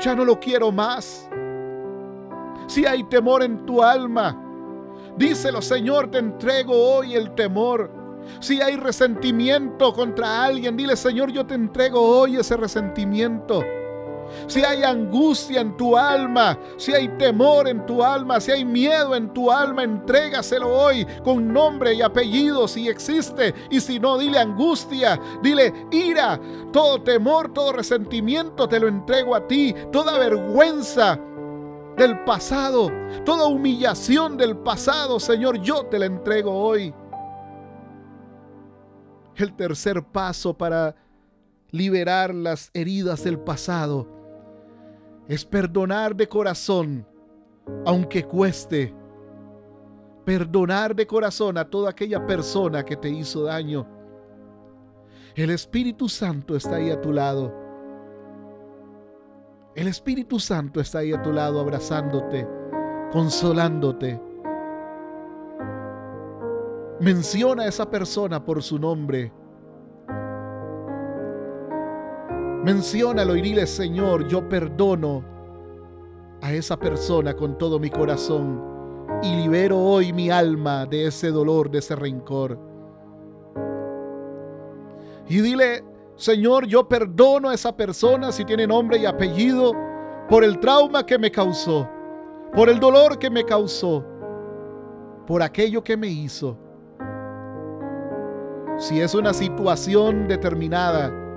ya 0.00 0.14
no 0.14 0.24
lo 0.24 0.38
quiero 0.38 0.70
más. 0.70 1.28
Si 2.66 2.84
hay 2.86 3.02
temor 3.04 3.42
en 3.42 3.64
tu 3.64 3.82
alma, 3.82 4.36
díselo, 5.16 5.62
Señor, 5.62 6.10
te 6.10 6.18
entrego 6.18 6.74
hoy 6.74 7.14
el 7.14 7.34
temor. 7.34 7.90
Si 8.40 8.60
hay 8.60 8.76
resentimiento 8.76 9.92
contra 9.94 10.44
alguien, 10.44 10.76
dile, 10.76 10.96
Señor, 10.96 11.32
yo 11.32 11.46
te 11.46 11.54
entrego 11.54 12.00
hoy 12.00 12.36
ese 12.36 12.56
resentimiento 12.56 13.64
si 14.46 14.64
hay 14.64 14.82
angustia 14.82 15.60
en 15.60 15.76
tu 15.76 15.96
alma, 15.96 16.58
si 16.76 16.92
hay 16.92 17.08
temor 17.16 17.68
en 17.68 17.84
tu 17.86 18.02
alma, 18.02 18.40
si 18.40 18.50
hay 18.50 18.64
miedo 18.64 19.14
en 19.14 19.32
tu 19.32 19.50
alma, 19.50 19.84
entrégaselo 19.84 20.68
hoy 20.68 21.06
con 21.24 21.52
nombre 21.52 21.94
y 21.94 22.02
apellido 22.02 22.68
si 22.68 22.88
existe. 22.88 23.54
Y 23.70 23.80
si 23.80 23.98
no, 23.98 24.18
dile 24.18 24.38
angustia, 24.38 25.20
dile 25.42 25.72
ira, 25.90 26.40
todo 26.72 27.02
temor, 27.02 27.52
todo 27.52 27.72
resentimiento 27.72 28.68
te 28.68 28.80
lo 28.80 28.88
entrego 28.88 29.34
a 29.34 29.46
ti, 29.46 29.74
toda 29.92 30.18
vergüenza 30.18 31.18
del 31.96 32.24
pasado, 32.24 32.90
toda 33.24 33.46
humillación 33.46 34.36
del 34.36 34.56
pasado, 34.56 35.18
Señor, 35.18 35.60
yo 35.60 35.86
te 35.86 35.98
la 35.98 36.06
entrego 36.06 36.52
hoy. 36.52 36.94
El 39.34 39.54
tercer 39.54 40.02
paso 40.04 40.56
para 40.56 40.96
liberar 41.70 42.34
las 42.34 42.70
heridas 42.74 43.22
del 43.24 43.38
pasado 43.38 44.17
es 45.28 45.44
perdonar 45.44 46.16
de 46.16 46.26
corazón, 46.26 47.06
aunque 47.84 48.24
cueste. 48.24 48.94
Perdonar 50.24 50.94
de 50.94 51.06
corazón 51.06 51.58
a 51.58 51.68
toda 51.68 51.90
aquella 51.90 52.26
persona 52.26 52.84
que 52.84 52.96
te 52.96 53.10
hizo 53.10 53.44
daño. 53.44 53.86
El 55.34 55.50
Espíritu 55.50 56.08
Santo 56.08 56.56
está 56.56 56.76
ahí 56.76 56.90
a 56.90 57.00
tu 57.00 57.12
lado. 57.12 57.54
El 59.74 59.86
Espíritu 59.86 60.40
Santo 60.40 60.80
está 60.80 60.98
ahí 60.98 61.12
a 61.12 61.22
tu 61.22 61.30
lado 61.30 61.60
abrazándote, 61.60 62.48
consolándote. 63.12 64.20
Menciona 67.00 67.62
a 67.62 67.68
esa 67.68 67.88
persona 67.88 68.44
por 68.44 68.62
su 68.62 68.78
nombre. 68.78 69.32
Menciónalo 72.64 73.36
y 73.36 73.42
dile, 73.42 73.66
Señor, 73.66 74.26
yo 74.26 74.48
perdono 74.48 75.24
a 76.42 76.52
esa 76.52 76.76
persona 76.76 77.34
con 77.34 77.56
todo 77.56 77.78
mi 77.78 77.90
corazón 77.90 78.62
y 79.22 79.34
libero 79.36 79.78
hoy 79.78 80.12
mi 80.12 80.30
alma 80.30 80.86
de 80.86 81.06
ese 81.06 81.30
dolor, 81.30 81.70
de 81.70 81.78
ese 81.78 81.94
rencor. 81.94 82.58
Y 85.28 85.40
dile, 85.40 85.84
Señor, 86.16 86.66
yo 86.66 86.88
perdono 86.88 87.48
a 87.48 87.54
esa 87.54 87.76
persona 87.76 88.32
si 88.32 88.44
tiene 88.44 88.66
nombre 88.66 88.98
y 88.98 89.06
apellido 89.06 89.72
por 90.28 90.42
el 90.42 90.58
trauma 90.58 91.06
que 91.06 91.18
me 91.18 91.30
causó, 91.30 91.88
por 92.54 92.68
el 92.68 92.80
dolor 92.80 93.18
que 93.18 93.30
me 93.30 93.44
causó, 93.44 94.04
por 95.26 95.42
aquello 95.42 95.82
que 95.84 95.96
me 95.96 96.08
hizo. 96.08 96.58
Si 98.78 99.00
es 99.00 99.14
una 99.14 99.32
situación 99.32 100.28
determinada, 100.28 101.27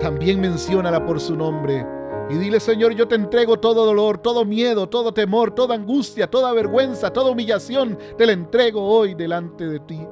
también 0.00 0.40
menciónala 0.40 1.04
por 1.04 1.20
su 1.20 1.36
nombre. 1.36 1.86
Y 2.30 2.36
dile, 2.36 2.60
Señor, 2.60 2.94
yo 2.94 3.08
te 3.08 3.14
entrego 3.14 3.58
todo 3.58 3.84
dolor, 3.84 4.18
todo 4.18 4.44
miedo, 4.44 4.88
todo 4.88 5.12
temor, 5.12 5.54
toda 5.54 5.74
angustia, 5.74 6.30
toda 6.30 6.52
vergüenza, 6.52 7.12
toda 7.12 7.30
humillación. 7.30 7.98
Te 8.16 8.26
la 8.26 8.32
entrego 8.32 8.82
hoy 8.82 9.14
delante 9.14 9.66
de 9.66 9.80
ti. 9.80 10.06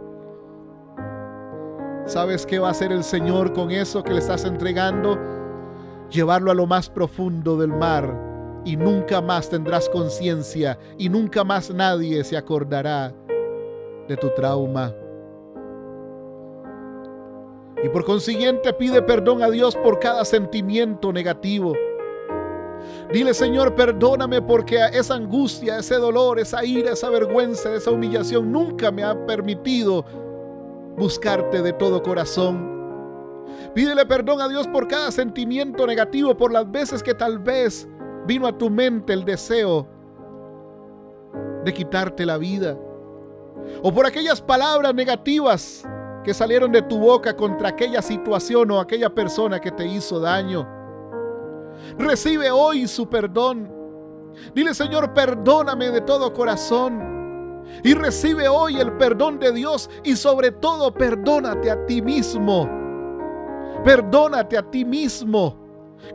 ¿Sabes 2.06 2.44
qué 2.44 2.58
va 2.58 2.68
a 2.68 2.72
hacer 2.72 2.92
el 2.92 3.04
Señor 3.04 3.52
con 3.52 3.70
eso 3.70 4.02
que 4.02 4.12
le 4.12 4.18
estás 4.18 4.44
entregando? 4.44 5.18
Llevarlo 6.10 6.50
a 6.50 6.54
lo 6.54 6.66
más 6.66 6.90
profundo 6.90 7.56
del 7.56 7.70
mar 7.70 8.60
y 8.64 8.76
nunca 8.76 9.20
más 9.20 9.48
tendrás 9.48 9.88
conciencia 9.88 10.78
y 10.98 11.08
nunca 11.08 11.44
más 11.44 11.72
nadie 11.72 12.24
se 12.24 12.36
acordará 12.36 13.14
de 14.08 14.16
tu 14.16 14.28
trauma. 14.30 14.92
Y 17.82 17.88
por 17.88 18.04
consiguiente 18.04 18.72
pide 18.72 19.02
perdón 19.02 19.42
a 19.42 19.50
Dios 19.50 19.76
por 19.76 19.98
cada 19.98 20.24
sentimiento 20.24 21.12
negativo. 21.12 21.72
Dile, 23.12 23.34
Señor, 23.34 23.74
perdóname 23.74 24.40
porque 24.42 24.78
esa 24.92 25.14
angustia, 25.14 25.78
ese 25.78 25.96
dolor, 25.96 26.38
esa 26.38 26.64
ira, 26.64 26.92
esa 26.92 27.10
vergüenza, 27.10 27.74
esa 27.74 27.90
humillación 27.90 28.52
nunca 28.52 28.90
me 28.90 29.02
ha 29.02 29.26
permitido 29.26 30.04
buscarte 30.96 31.62
de 31.62 31.72
todo 31.72 32.02
corazón. 32.02 32.70
Pídele 33.74 34.06
perdón 34.06 34.40
a 34.40 34.48
Dios 34.48 34.68
por 34.68 34.86
cada 34.86 35.10
sentimiento 35.10 35.86
negativo, 35.86 36.36
por 36.36 36.52
las 36.52 36.70
veces 36.70 37.02
que 37.02 37.14
tal 37.14 37.38
vez 37.38 37.88
vino 38.26 38.46
a 38.46 38.56
tu 38.56 38.70
mente 38.70 39.12
el 39.12 39.24
deseo 39.24 39.88
de 41.64 41.72
quitarte 41.72 42.24
la 42.26 42.38
vida. 42.38 42.78
O 43.82 43.92
por 43.92 44.06
aquellas 44.06 44.40
palabras 44.40 44.94
negativas 44.94 45.84
que 46.24 46.34
salieron 46.34 46.70
de 46.72 46.82
tu 46.82 46.98
boca 46.98 47.36
contra 47.36 47.70
aquella 47.70 48.02
situación 48.02 48.70
o 48.70 48.80
aquella 48.80 49.10
persona 49.10 49.60
que 49.60 49.70
te 49.70 49.86
hizo 49.86 50.20
daño. 50.20 50.68
Recibe 51.98 52.50
hoy 52.50 52.86
su 52.86 53.08
perdón. 53.08 53.70
Dile, 54.54 54.74
Señor, 54.74 55.12
perdóname 55.14 55.90
de 55.90 56.00
todo 56.02 56.32
corazón. 56.32 57.64
Y 57.82 57.94
recibe 57.94 58.48
hoy 58.48 58.76
el 58.76 58.92
perdón 58.96 59.38
de 59.38 59.52
Dios 59.52 59.88
y 60.02 60.16
sobre 60.16 60.50
todo 60.50 60.92
perdónate 60.92 61.70
a 61.70 61.86
ti 61.86 62.02
mismo. 62.02 62.68
Perdónate 63.84 64.58
a 64.58 64.62
ti 64.62 64.84
mismo 64.84 65.56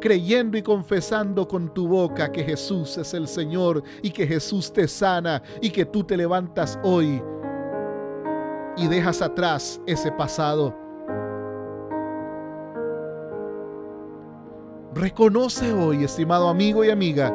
creyendo 0.01 0.57
y 0.57 0.63
confesando 0.63 1.47
con 1.47 1.73
tu 1.73 1.87
boca 1.87 2.31
que 2.31 2.43
Jesús 2.43 2.97
es 2.97 3.13
el 3.13 3.27
Señor 3.27 3.83
y 4.01 4.09
que 4.09 4.25
Jesús 4.25 4.73
te 4.73 4.87
sana 4.87 5.41
y 5.61 5.69
que 5.69 5.85
tú 5.85 6.03
te 6.03 6.17
levantas 6.17 6.79
hoy 6.83 7.21
y 8.77 8.87
dejas 8.87 9.21
atrás 9.21 9.81
ese 9.85 10.11
pasado. 10.11 10.75
Reconoce 14.93 15.73
hoy, 15.73 16.03
estimado 16.03 16.47
amigo 16.47 16.83
y 16.85 16.89
amiga, 16.89 17.33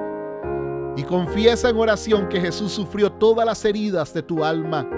y 0.96 1.02
confiesa 1.02 1.68
en 1.68 1.76
oración 1.76 2.28
que 2.28 2.40
Jesús 2.40 2.72
sufrió 2.72 3.12
todas 3.12 3.44
las 3.44 3.64
heridas 3.64 4.14
de 4.14 4.22
tu 4.22 4.42
alma. 4.42 4.88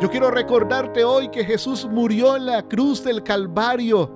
Yo 0.00 0.10
quiero 0.10 0.30
recordarte 0.30 1.04
hoy 1.04 1.28
que 1.28 1.44
Jesús 1.44 1.88
murió 1.88 2.36
en 2.36 2.46
la 2.46 2.62
cruz 2.62 3.02
del 3.04 3.22
Calvario, 3.22 4.10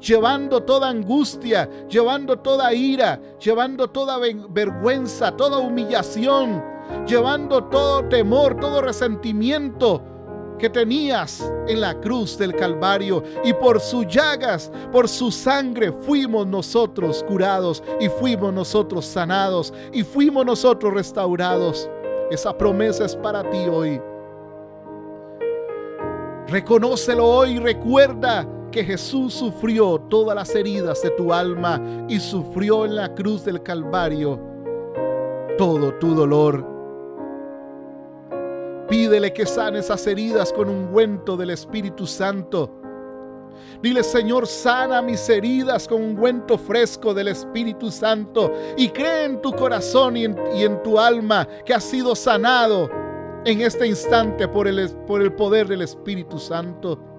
llevando 0.00 0.62
toda 0.62 0.88
angustia, 0.88 1.68
llevando 1.88 2.38
toda 2.38 2.72
ira, 2.74 3.20
llevando 3.38 3.88
toda 3.88 4.18
vergüenza, 4.18 5.34
toda 5.36 5.58
humillación, 5.58 6.62
llevando 7.06 7.64
todo 7.64 8.04
temor, 8.08 8.58
todo 8.58 8.80
resentimiento 8.80 10.02
que 10.58 10.70
tenías 10.70 11.52
en 11.66 11.80
la 11.80 12.00
cruz 12.00 12.38
del 12.38 12.54
Calvario. 12.54 13.22
Y 13.44 13.52
por 13.52 13.80
sus 13.80 14.06
llagas, 14.06 14.70
por 14.92 15.08
su 15.08 15.30
sangre, 15.30 15.90
fuimos 15.92 16.46
nosotros 16.46 17.24
curados 17.26 17.82
y 18.00 18.08
fuimos 18.08 18.52
nosotros 18.52 19.04
sanados 19.04 19.74
y 19.92 20.04
fuimos 20.04 20.46
nosotros 20.46 20.94
restaurados. 20.94 21.90
Esa 22.30 22.56
promesa 22.56 23.04
es 23.04 23.16
para 23.16 23.48
ti 23.50 23.66
hoy. 23.68 24.00
Reconócelo 26.46 27.26
hoy, 27.26 27.58
recuerda 27.58 28.46
que 28.70 28.84
Jesús 28.84 29.34
sufrió 29.34 29.98
todas 29.98 30.34
las 30.34 30.54
heridas 30.54 31.02
de 31.02 31.10
tu 31.10 31.32
alma 31.32 31.80
y 32.08 32.20
sufrió 32.20 32.84
en 32.84 32.96
la 32.96 33.14
cruz 33.14 33.44
del 33.44 33.62
Calvario 33.62 34.38
todo 35.58 35.94
tu 35.94 36.14
dolor. 36.14 36.71
Pídele 38.88 39.32
que 39.32 39.46
sane 39.46 39.78
esas 39.78 40.06
heridas 40.06 40.52
con 40.52 40.68
un 40.68 40.86
ungüento 40.86 41.36
del 41.36 41.50
Espíritu 41.50 42.06
Santo. 42.06 42.70
Dile, 43.82 44.02
Señor, 44.02 44.46
sana 44.46 45.02
mis 45.02 45.28
heridas 45.28 45.88
con 45.88 46.02
un 46.02 46.10
ungüento 46.10 46.56
fresco 46.58 47.12
del 47.14 47.28
Espíritu 47.28 47.90
Santo. 47.90 48.52
Y 48.76 48.88
cree 48.88 49.24
en 49.24 49.42
tu 49.42 49.52
corazón 49.52 50.16
y 50.16 50.24
en, 50.24 50.82
tu 50.82 50.98
alma 50.98 51.46
que 51.64 51.74
has 51.74 51.84
sido 51.84 52.14
sanado 52.14 52.90
en 53.44 53.60
este 53.60 53.86
instante 53.86 54.46
por 54.48 54.68
el 54.68 55.32
poder 55.34 55.68
del 55.68 55.82
Espíritu 55.82 56.38
Santo. 56.38 57.11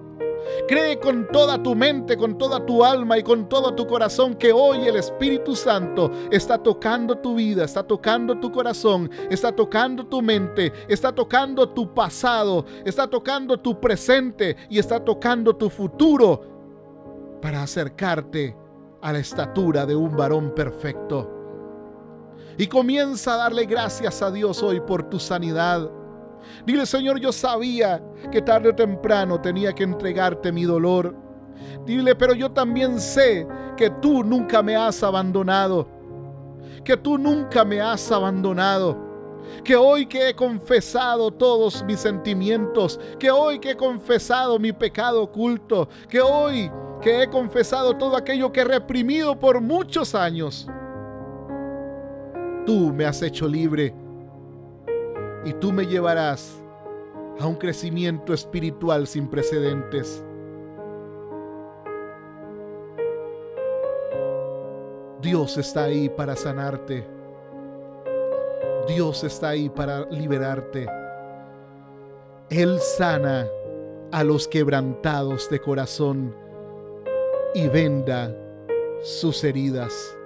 Cree 0.68 0.98
con 0.98 1.28
toda 1.28 1.62
tu 1.62 1.74
mente, 1.74 2.16
con 2.16 2.38
toda 2.38 2.64
tu 2.64 2.84
alma 2.84 3.18
y 3.18 3.22
con 3.22 3.48
todo 3.48 3.74
tu 3.74 3.86
corazón 3.86 4.34
que 4.34 4.52
hoy 4.52 4.86
el 4.86 4.96
Espíritu 4.96 5.54
Santo 5.54 6.10
está 6.30 6.58
tocando 6.58 7.18
tu 7.18 7.34
vida, 7.34 7.64
está 7.64 7.82
tocando 7.82 8.38
tu 8.38 8.50
corazón, 8.50 9.10
está 9.30 9.54
tocando 9.54 10.06
tu 10.06 10.22
mente, 10.22 10.72
está 10.88 11.14
tocando 11.14 11.68
tu 11.68 11.92
pasado, 11.92 12.64
está 12.84 13.08
tocando 13.08 13.58
tu 13.58 13.80
presente 13.80 14.56
y 14.68 14.78
está 14.78 15.04
tocando 15.04 15.56
tu 15.56 15.68
futuro 15.70 17.38
para 17.40 17.62
acercarte 17.62 18.56
a 19.02 19.12
la 19.12 19.18
estatura 19.18 19.84
de 19.84 19.94
un 19.94 20.16
varón 20.16 20.54
perfecto. 20.54 21.30
Y 22.56 22.66
comienza 22.68 23.34
a 23.34 23.36
darle 23.36 23.66
gracias 23.66 24.22
a 24.22 24.30
Dios 24.30 24.62
hoy 24.62 24.80
por 24.80 25.08
tu 25.10 25.18
sanidad 25.18 25.90
Dile, 26.64 26.86
Señor, 26.86 27.18
yo 27.18 27.32
sabía 27.32 28.02
que 28.30 28.42
tarde 28.42 28.70
o 28.70 28.74
temprano 28.74 29.40
tenía 29.40 29.72
que 29.72 29.84
entregarte 29.84 30.52
mi 30.52 30.64
dolor. 30.64 31.14
Dile, 31.84 32.14
pero 32.14 32.34
yo 32.34 32.50
también 32.50 32.98
sé 33.00 33.46
que 33.76 33.90
tú 33.90 34.24
nunca 34.24 34.62
me 34.62 34.76
has 34.76 35.02
abandonado. 35.02 35.86
Que 36.84 36.96
tú 36.96 37.18
nunca 37.18 37.64
me 37.64 37.80
has 37.80 38.10
abandonado. 38.10 38.96
Que 39.62 39.76
hoy 39.76 40.06
que 40.06 40.30
he 40.30 40.34
confesado 40.34 41.30
todos 41.30 41.84
mis 41.84 42.00
sentimientos, 42.00 42.98
que 43.18 43.30
hoy 43.30 43.58
que 43.58 43.72
he 43.72 43.76
confesado 43.76 44.58
mi 44.58 44.72
pecado 44.72 45.22
oculto, 45.22 45.88
que 46.08 46.20
hoy 46.20 46.70
que 47.02 47.22
he 47.22 47.28
confesado 47.28 47.94
todo 47.94 48.16
aquello 48.16 48.50
que 48.50 48.60
he 48.60 48.64
reprimido 48.64 49.38
por 49.38 49.60
muchos 49.60 50.14
años, 50.14 50.66
tú 52.64 52.92
me 52.94 53.04
has 53.04 53.20
hecho 53.20 53.46
libre 53.46 53.94
y 55.44 55.52
tú 55.54 55.72
me 55.72 55.86
llevarás 55.86 56.60
a 57.38 57.46
un 57.46 57.56
crecimiento 57.56 58.32
espiritual 58.32 59.06
sin 59.06 59.28
precedentes. 59.28 60.24
Dios 65.20 65.56
está 65.56 65.84
ahí 65.84 66.08
para 66.08 66.36
sanarte. 66.36 67.06
Dios 68.86 69.24
está 69.24 69.50
ahí 69.50 69.68
para 69.68 70.04
liberarte. 70.10 70.86
Él 72.50 72.78
sana 72.78 73.46
a 74.12 74.22
los 74.22 74.46
quebrantados 74.46 75.48
de 75.48 75.60
corazón 75.60 76.34
y 77.54 77.68
venda 77.68 78.36
sus 79.02 79.42
heridas. 79.44 80.16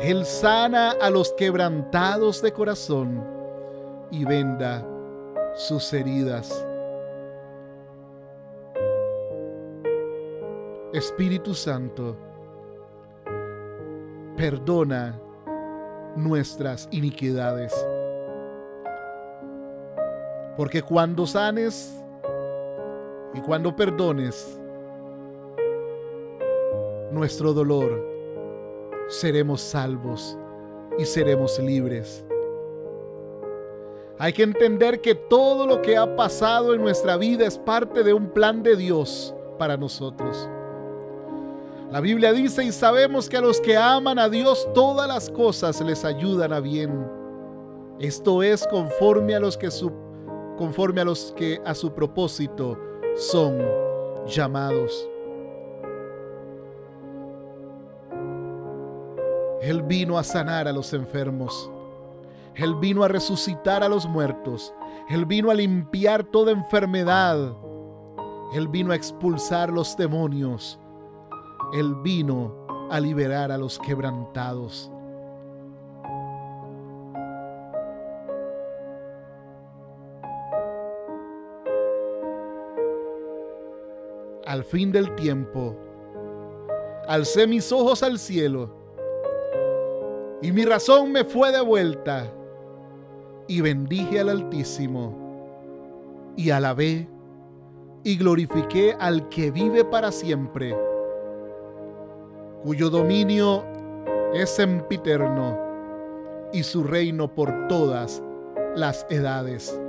Él 0.00 0.24
sana 0.24 0.90
a 1.00 1.08
los 1.08 1.32
quebrantados 1.34 2.42
de 2.42 2.52
corazón 2.52 3.24
y 4.10 4.24
venda 4.24 4.86
sus 5.54 5.92
heridas. 5.92 6.66
Espíritu 10.92 11.54
Santo, 11.54 12.16
perdona 14.36 15.18
nuestras 16.16 16.88
iniquidades. 16.90 17.72
Porque 20.56 20.82
cuando 20.82 21.26
sanes 21.26 22.00
y 23.32 23.40
cuando 23.40 23.74
perdones 23.74 24.60
nuestro 27.10 27.52
dolor, 27.52 28.13
seremos 29.08 29.60
salvos 29.60 30.36
y 30.98 31.04
seremos 31.04 31.58
libres. 31.58 32.24
Hay 34.18 34.32
que 34.32 34.44
entender 34.44 35.00
que 35.00 35.14
todo 35.14 35.66
lo 35.66 35.82
que 35.82 35.96
ha 35.96 36.14
pasado 36.14 36.72
en 36.74 36.80
nuestra 36.80 37.16
vida 37.16 37.46
es 37.46 37.58
parte 37.58 38.04
de 38.04 38.14
un 38.14 38.30
plan 38.30 38.62
de 38.62 38.76
Dios 38.76 39.34
para 39.58 39.76
nosotros. 39.76 40.48
La 41.90 42.00
Biblia 42.00 42.32
dice 42.32 42.64
y 42.64 42.72
sabemos 42.72 43.28
que 43.28 43.36
a 43.36 43.40
los 43.40 43.60
que 43.60 43.76
aman 43.76 44.18
a 44.18 44.28
Dios 44.28 44.68
todas 44.72 45.08
las 45.08 45.30
cosas 45.30 45.80
les 45.80 46.04
ayudan 46.04 46.52
a 46.52 46.60
bien. 46.60 47.06
Esto 47.98 48.42
es 48.42 48.66
conforme 48.68 49.34
a 49.34 49.40
los 49.40 49.56
que 49.56 49.68
conforme 50.56 51.00
a 51.00 51.04
los 51.04 51.32
que 51.36 51.60
a 51.64 51.74
su 51.74 51.92
propósito 51.92 52.78
son 53.16 53.58
llamados. 54.26 55.08
Él 59.64 59.82
vino 59.82 60.18
a 60.18 60.24
sanar 60.24 60.68
a 60.68 60.72
los 60.74 60.92
enfermos. 60.92 61.70
Él 62.54 62.74
vino 62.74 63.02
a 63.02 63.08
resucitar 63.08 63.82
a 63.82 63.88
los 63.88 64.06
muertos. 64.06 64.74
Él 65.08 65.24
vino 65.24 65.50
a 65.50 65.54
limpiar 65.54 66.22
toda 66.22 66.52
enfermedad. 66.52 67.56
Él 68.52 68.68
vino 68.68 68.92
a 68.92 68.94
expulsar 68.94 69.72
los 69.72 69.96
demonios. 69.96 70.78
Él 71.72 71.94
vino 72.02 72.66
a 72.90 73.00
liberar 73.00 73.50
a 73.50 73.56
los 73.56 73.78
quebrantados. 73.78 74.90
Al 84.44 84.62
fin 84.62 84.92
del 84.92 85.14
tiempo, 85.14 85.74
alcé 87.08 87.46
mis 87.46 87.72
ojos 87.72 88.02
al 88.02 88.18
cielo 88.18 88.83
y 90.44 90.52
mi 90.52 90.66
razón 90.66 91.10
me 91.10 91.24
fue 91.24 91.52
de 91.52 91.62
vuelta 91.62 92.30
y 93.48 93.62
bendije 93.62 94.20
al 94.20 94.28
Altísimo. 94.28 95.22
y 96.36 96.50
alabé 96.50 97.08
y 98.02 98.18
glorifiqué 98.18 98.94
al 99.00 99.30
que 99.30 99.50
vive 99.50 99.86
para 99.86 100.12
siempre, 100.12 100.76
cuyo 102.62 102.90
dominio 102.90 103.64
es 104.34 104.50
sempiterno 104.50 105.58
y 106.52 106.62
su 106.62 106.84
reino 106.84 107.34
por 107.34 107.66
todas 107.68 108.22
las 108.76 109.06
edades. 109.08 109.80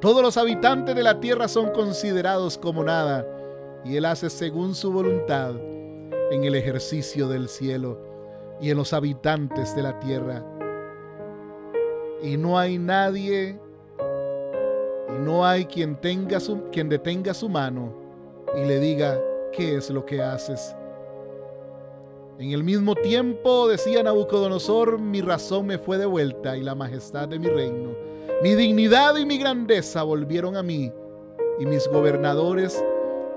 Todos 0.00 0.22
los 0.22 0.38
habitantes 0.38 0.94
de 0.94 1.02
la 1.02 1.20
tierra 1.20 1.48
son 1.48 1.72
considerados 1.72 2.56
como 2.56 2.82
nada, 2.82 3.26
y 3.84 3.96
Él 3.98 4.06
hace 4.06 4.30
según 4.30 4.74
su 4.74 4.90
voluntad 4.90 5.56
en 6.30 6.44
el 6.44 6.54
ejercicio 6.54 7.28
del 7.28 7.50
cielo 7.50 8.13
y 8.64 8.70
en 8.70 8.78
los 8.78 8.94
habitantes 8.94 9.76
de 9.76 9.82
la 9.82 10.00
tierra. 10.00 10.42
Y 12.22 12.38
no 12.38 12.58
hay 12.58 12.78
nadie 12.78 13.60
y 15.14 15.18
no 15.18 15.44
hay 15.44 15.66
quien, 15.66 16.00
tenga 16.00 16.40
su, 16.40 16.70
quien 16.72 16.88
detenga 16.88 17.34
su 17.34 17.50
mano 17.50 17.92
y 18.56 18.64
le 18.64 18.80
diga, 18.80 19.20
¿qué 19.52 19.76
es 19.76 19.90
lo 19.90 20.06
que 20.06 20.22
haces? 20.22 20.74
En 22.38 22.52
el 22.52 22.64
mismo 22.64 22.94
tiempo, 22.94 23.68
decía 23.68 24.02
Nabucodonosor, 24.02 24.98
mi 24.98 25.20
razón 25.20 25.66
me 25.66 25.76
fue 25.76 25.98
devuelta 25.98 26.56
y 26.56 26.62
la 26.62 26.74
majestad 26.74 27.28
de 27.28 27.38
mi 27.38 27.48
reino. 27.48 27.90
Mi 28.42 28.54
dignidad 28.54 29.14
y 29.16 29.26
mi 29.26 29.36
grandeza 29.36 30.04
volvieron 30.04 30.56
a 30.56 30.62
mí, 30.62 30.90
y 31.60 31.66
mis 31.66 31.86
gobernadores 31.86 32.82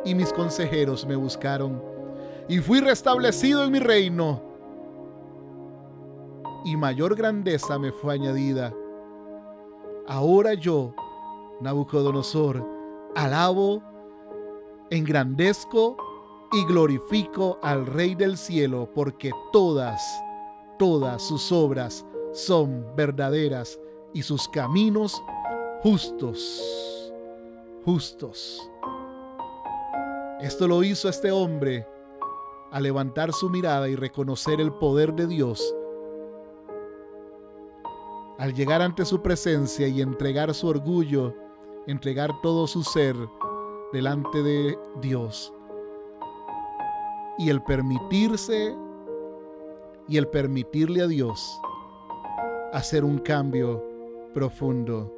y 0.05 0.15
mis 0.15 0.31
consejeros 0.31 1.05
me 1.05 1.17
buscaron, 1.17 1.83
y 2.47 2.59
fui 2.59 2.79
restablecido 2.79 3.65
en 3.65 3.71
mi 3.73 3.79
reino, 3.79 4.46
y 6.63 6.77
mayor 6.77 7.15
grandeza 7.15 7.79
me 7.79 7.91
fue 7.91 8.13
añadida. 8.13 8.73
Ahora 10.07 10.53
yo, 10.53 10.93
Nabucodonosor, 11.61 12.65
alabo, 13.15 13.81
engrandezco 14.89 15.97
y 16.51 16.65
glorifico 16.65 17.59
al 17.61 17.85
Rey 17.85 18.15
del 18.15 18.37
cielo, 18.37 18.89
porque 18.93 19.31
todas, 19.51 20.01
todas 20.77 21.21
sus 21.21 21.51
obras 21.51 22.05
son 22.33 22.85
verdaderas 22.95 23.79
y 24.13 24.21
sus 24.21 24.47
caminos 24.47 25.21
justos, 25.81 27.11
justos. 27.83 28.71
Esto 30.39 30.67
lo 30.67 30.83
hizo 30.83 31.09
este 31.09 31.31
hombre 31.31 31.87
al 32.71 32.83
levantar 32.83 33.33
su 33.33 33.49
mirada 33.49 33.89
y 33.89 33.95
reconocer 33.95 34.61
el 34.61 34.71
poder 34.73 35.13
de 35.13 35.27
Dios 35.27 35.73
al 38.37 38.53
llegar 38.53 38.81
ante 38.81 39.05
su 39.05 39.21
presencia 39.21 39.87
y 39.87 40.01
entregar 40.01 40.53
su 40.53 40.67
orgullo, 40.67 41.33
entregar 41.87 42.31
todo 42.41 42.67
su 42.67 42.83
ser 42.83 43.15
delante 43.91 44.43
de 44.43 44.77
Dios. 45.01 45.53
Y 47.39 47.49
el 47.49 47.63
permitirse 47.63 48.75
y 50.07 50.17
el 50.17 50.27
permitirle 50.27 51.01
a 51.01 51.07
Dios 51.07 51.59
hacer 52.73 53.03
un 53.03 53.17
cambio 53.19 53.83
profundo 54.33 55.11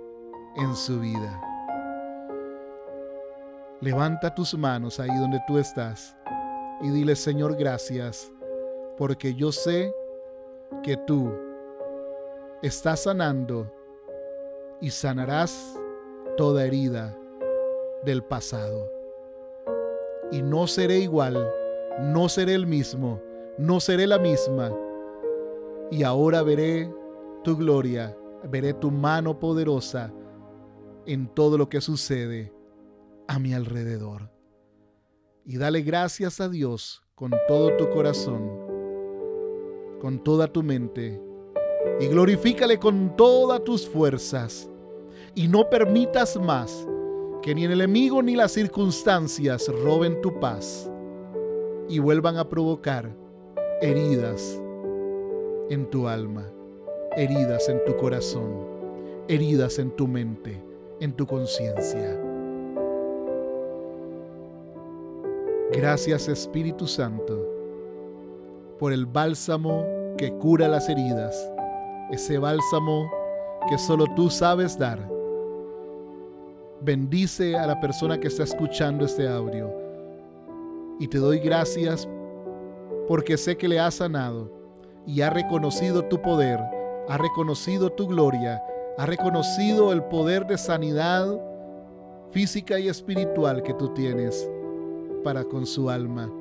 en 0.55 0.75
su 0.75 0.99
vida. 0.99 1.41
Levanta 3.81 4.33
tus 4.33 4.57
manos 4.57 4.99
ahí 4.99 5.15
donde 5.19 5.39
tú 5.47 5.57
estás 5.57 6.15
y 6.81 6.89
dile, 6.89 7.15
Señor, 7.15 7.55
gracias, 7.55 8.31
porque 8.97 9.33
yo 9.35 9.51
sé 9.51 9.93
que 10.83 10.97
tú 10.97 11.48
estás 12.61 13.03
sanando 13.03 13.71
y 14.81 14.89
sanarás 14.89 15.79
toda 16.35 16.65
herida 16.65 17.17
del 18.03 18.23
pasado. 18.23 18.91
Y 20.31 20.41
no 20.41 20.67
seré 20.67 20.99
igual, 20.99 21.49
no 22.01 22.27
seré 22.27 22.55
el 22.55 22.67
mismo, 22.67 23.21
no 23.57 23.79
seré 23.79 24.07
la 24.07 24.19
misma. 24.19 24.75
Y 25.89 26.03
ahora 26.03 26.43
veré 26.43 26.93
tu 27.43 27.55
gloria, 27.55 28.15
veré 28.43 28.73
tu 28.73 28.91
mano 28.91 29.39
poderosa 29.39 30.11
en 31.05 31.27
todo 31.33 31.57
lo 31.57 31.69
que 31.69 31.81
sucede 31.81 32.53
a 33.27 33.39
mi 33.39 33.53
alrededor. 33.53 34.29
Y 35.45 35.57
dale 35.57 35.81
gracias 35.81 36.41
a 36.41 36.49
Dios 36.49 37.03
con 37.15 37.31
todo 37.47 37.75
tu 37.77 37.89
corazón, 37.89 38.51
con 39.99 40.23
toda 40.23 40.47
tu 40.47 40.61
mente 40.61 41.28
y 41.99 42.07
glorifícale 42.07 42.79
con 42.79 43.15
todas 43.15 43.63
tus 43.63 43.87
fuerzas. 43.87 44.69
Y 45.35 45.47
no 45.47 45.69
permitas 45.69 46.37
más 46.37 46.87
que 47.41 47.55
ni 47.55 47.65
el 47.65 47.73
enemigo 47.73 48.21
ni 48.21 48.35
las 48.35 48.51
circunstancias 48.51 49.67
roben 49.83 50.21
tu 50.21 50.39
paz 50.39 50.89
y 51.87 51.99
vuelvan 51.99 52.37
a 52.37 52.49
provocar 52.49 53.15
heridas 53.81 54.61
en 55.69 55.89
tu 55.89 56.07
alma, 56.07 56.45
heridas 57.15 57.69
en 57.69 57.83
tu 57.85 57.95
corazón, 57.95 58.51
heridas 59.27 59.79
en 59.79 59.91
tu 59.91 60.07
mente, 60.07 60.61
en 60.99 61.13
tu 61.13 61.25
conciencia. 61.25 62.19
Gracias 65.71 66.27
Espíritu 66.27 66.87
Santo 66.87 67.45
por 68.79 68.91
el 68.91 69.05
bálsamo 69.05 69.85
que 70.17 70.33
cura 70.33 70.67
las 70.67 70.89
heridas 70.89 71.49
ese 72.11 72.39
bálsamo 72.39 73.11
que 73.67 73.77
solo 73.77 74.05
tú 74.15 74.29
sabes 74.29 74.77
dar. 74.77 74.99
Bendice 76.81 77.55
a 77.55 77.67
la 77.67 77.79
persona 77.79 78.19
que 78.19 78.27
está 78.27 78.43
escuchando 78.43 79.05
este 79.05 79.27
audio. 79.27 79.71
Y 80.99 81.07
te 81.07 81.17
doy 81.17 81.39
gracias 81.39 82.07
porque 83.07 83.37
sé 83.37 83.57
que 83.57 83.67
le 83.67 83.79
has 83.79 83.95
sanado 83.95 84.51
y 85.05 85.21
ha 85.21 85.29
reconocido 85.29 86.03
tu 86.03 86.21
poder, 86.21 86.59
ha 87.07 87.17
reconocido 87.17 87.91
tu 87.91 88.07
gloria, 88.07 88.61
ha 88.97 89.05
reconocido 89.05 89.93
el 89.93 90.03
poder 90.03 90.45
de 90.47 90.57
sanidad 90.57 91.39
física 92.31 92.79
y 92.79 92.87
espiritual 92.87 93.63
que 93.63 93.73
tú 93.73 93.89
tienes 93.89 94.49
para 95.23 95.43
con 95.43 95.65
su 95.65 95.89
alma. 95.89 96.31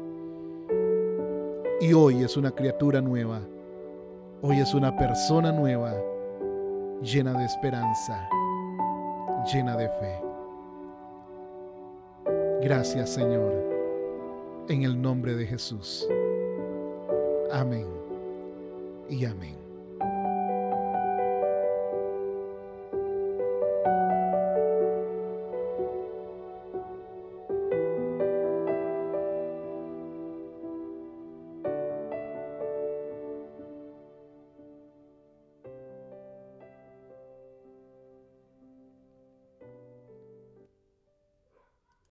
Y 1.81 1.93
hoy 1.93 2.23
es 2.23 2.37
una 2.37 2.51
criatura 2.51 3.01
nueva 3.01 3.41
Hoy 4.41 4.61
es 4.61 4.73
una 4.73 4.97
persona 4.97 5.51
nueva, 5.51 5.93
llena 7.03 7.33
de 7.33 7.45
esperanza, 7.45 8.29
llena 9.53 9.77
de 9.77 9.89
fe. 9.89 10.23
Gracias 12.63 13.11
Señor, 13.11 13.53
en 14.69 14.85
el 14.85 15.03
nombre 15.03 15.35
de 15.35 15.45
Jesús. 15.45 16.07
Amén 17.51 17.87
y 19.11 19.25
amén. 19.25 19.58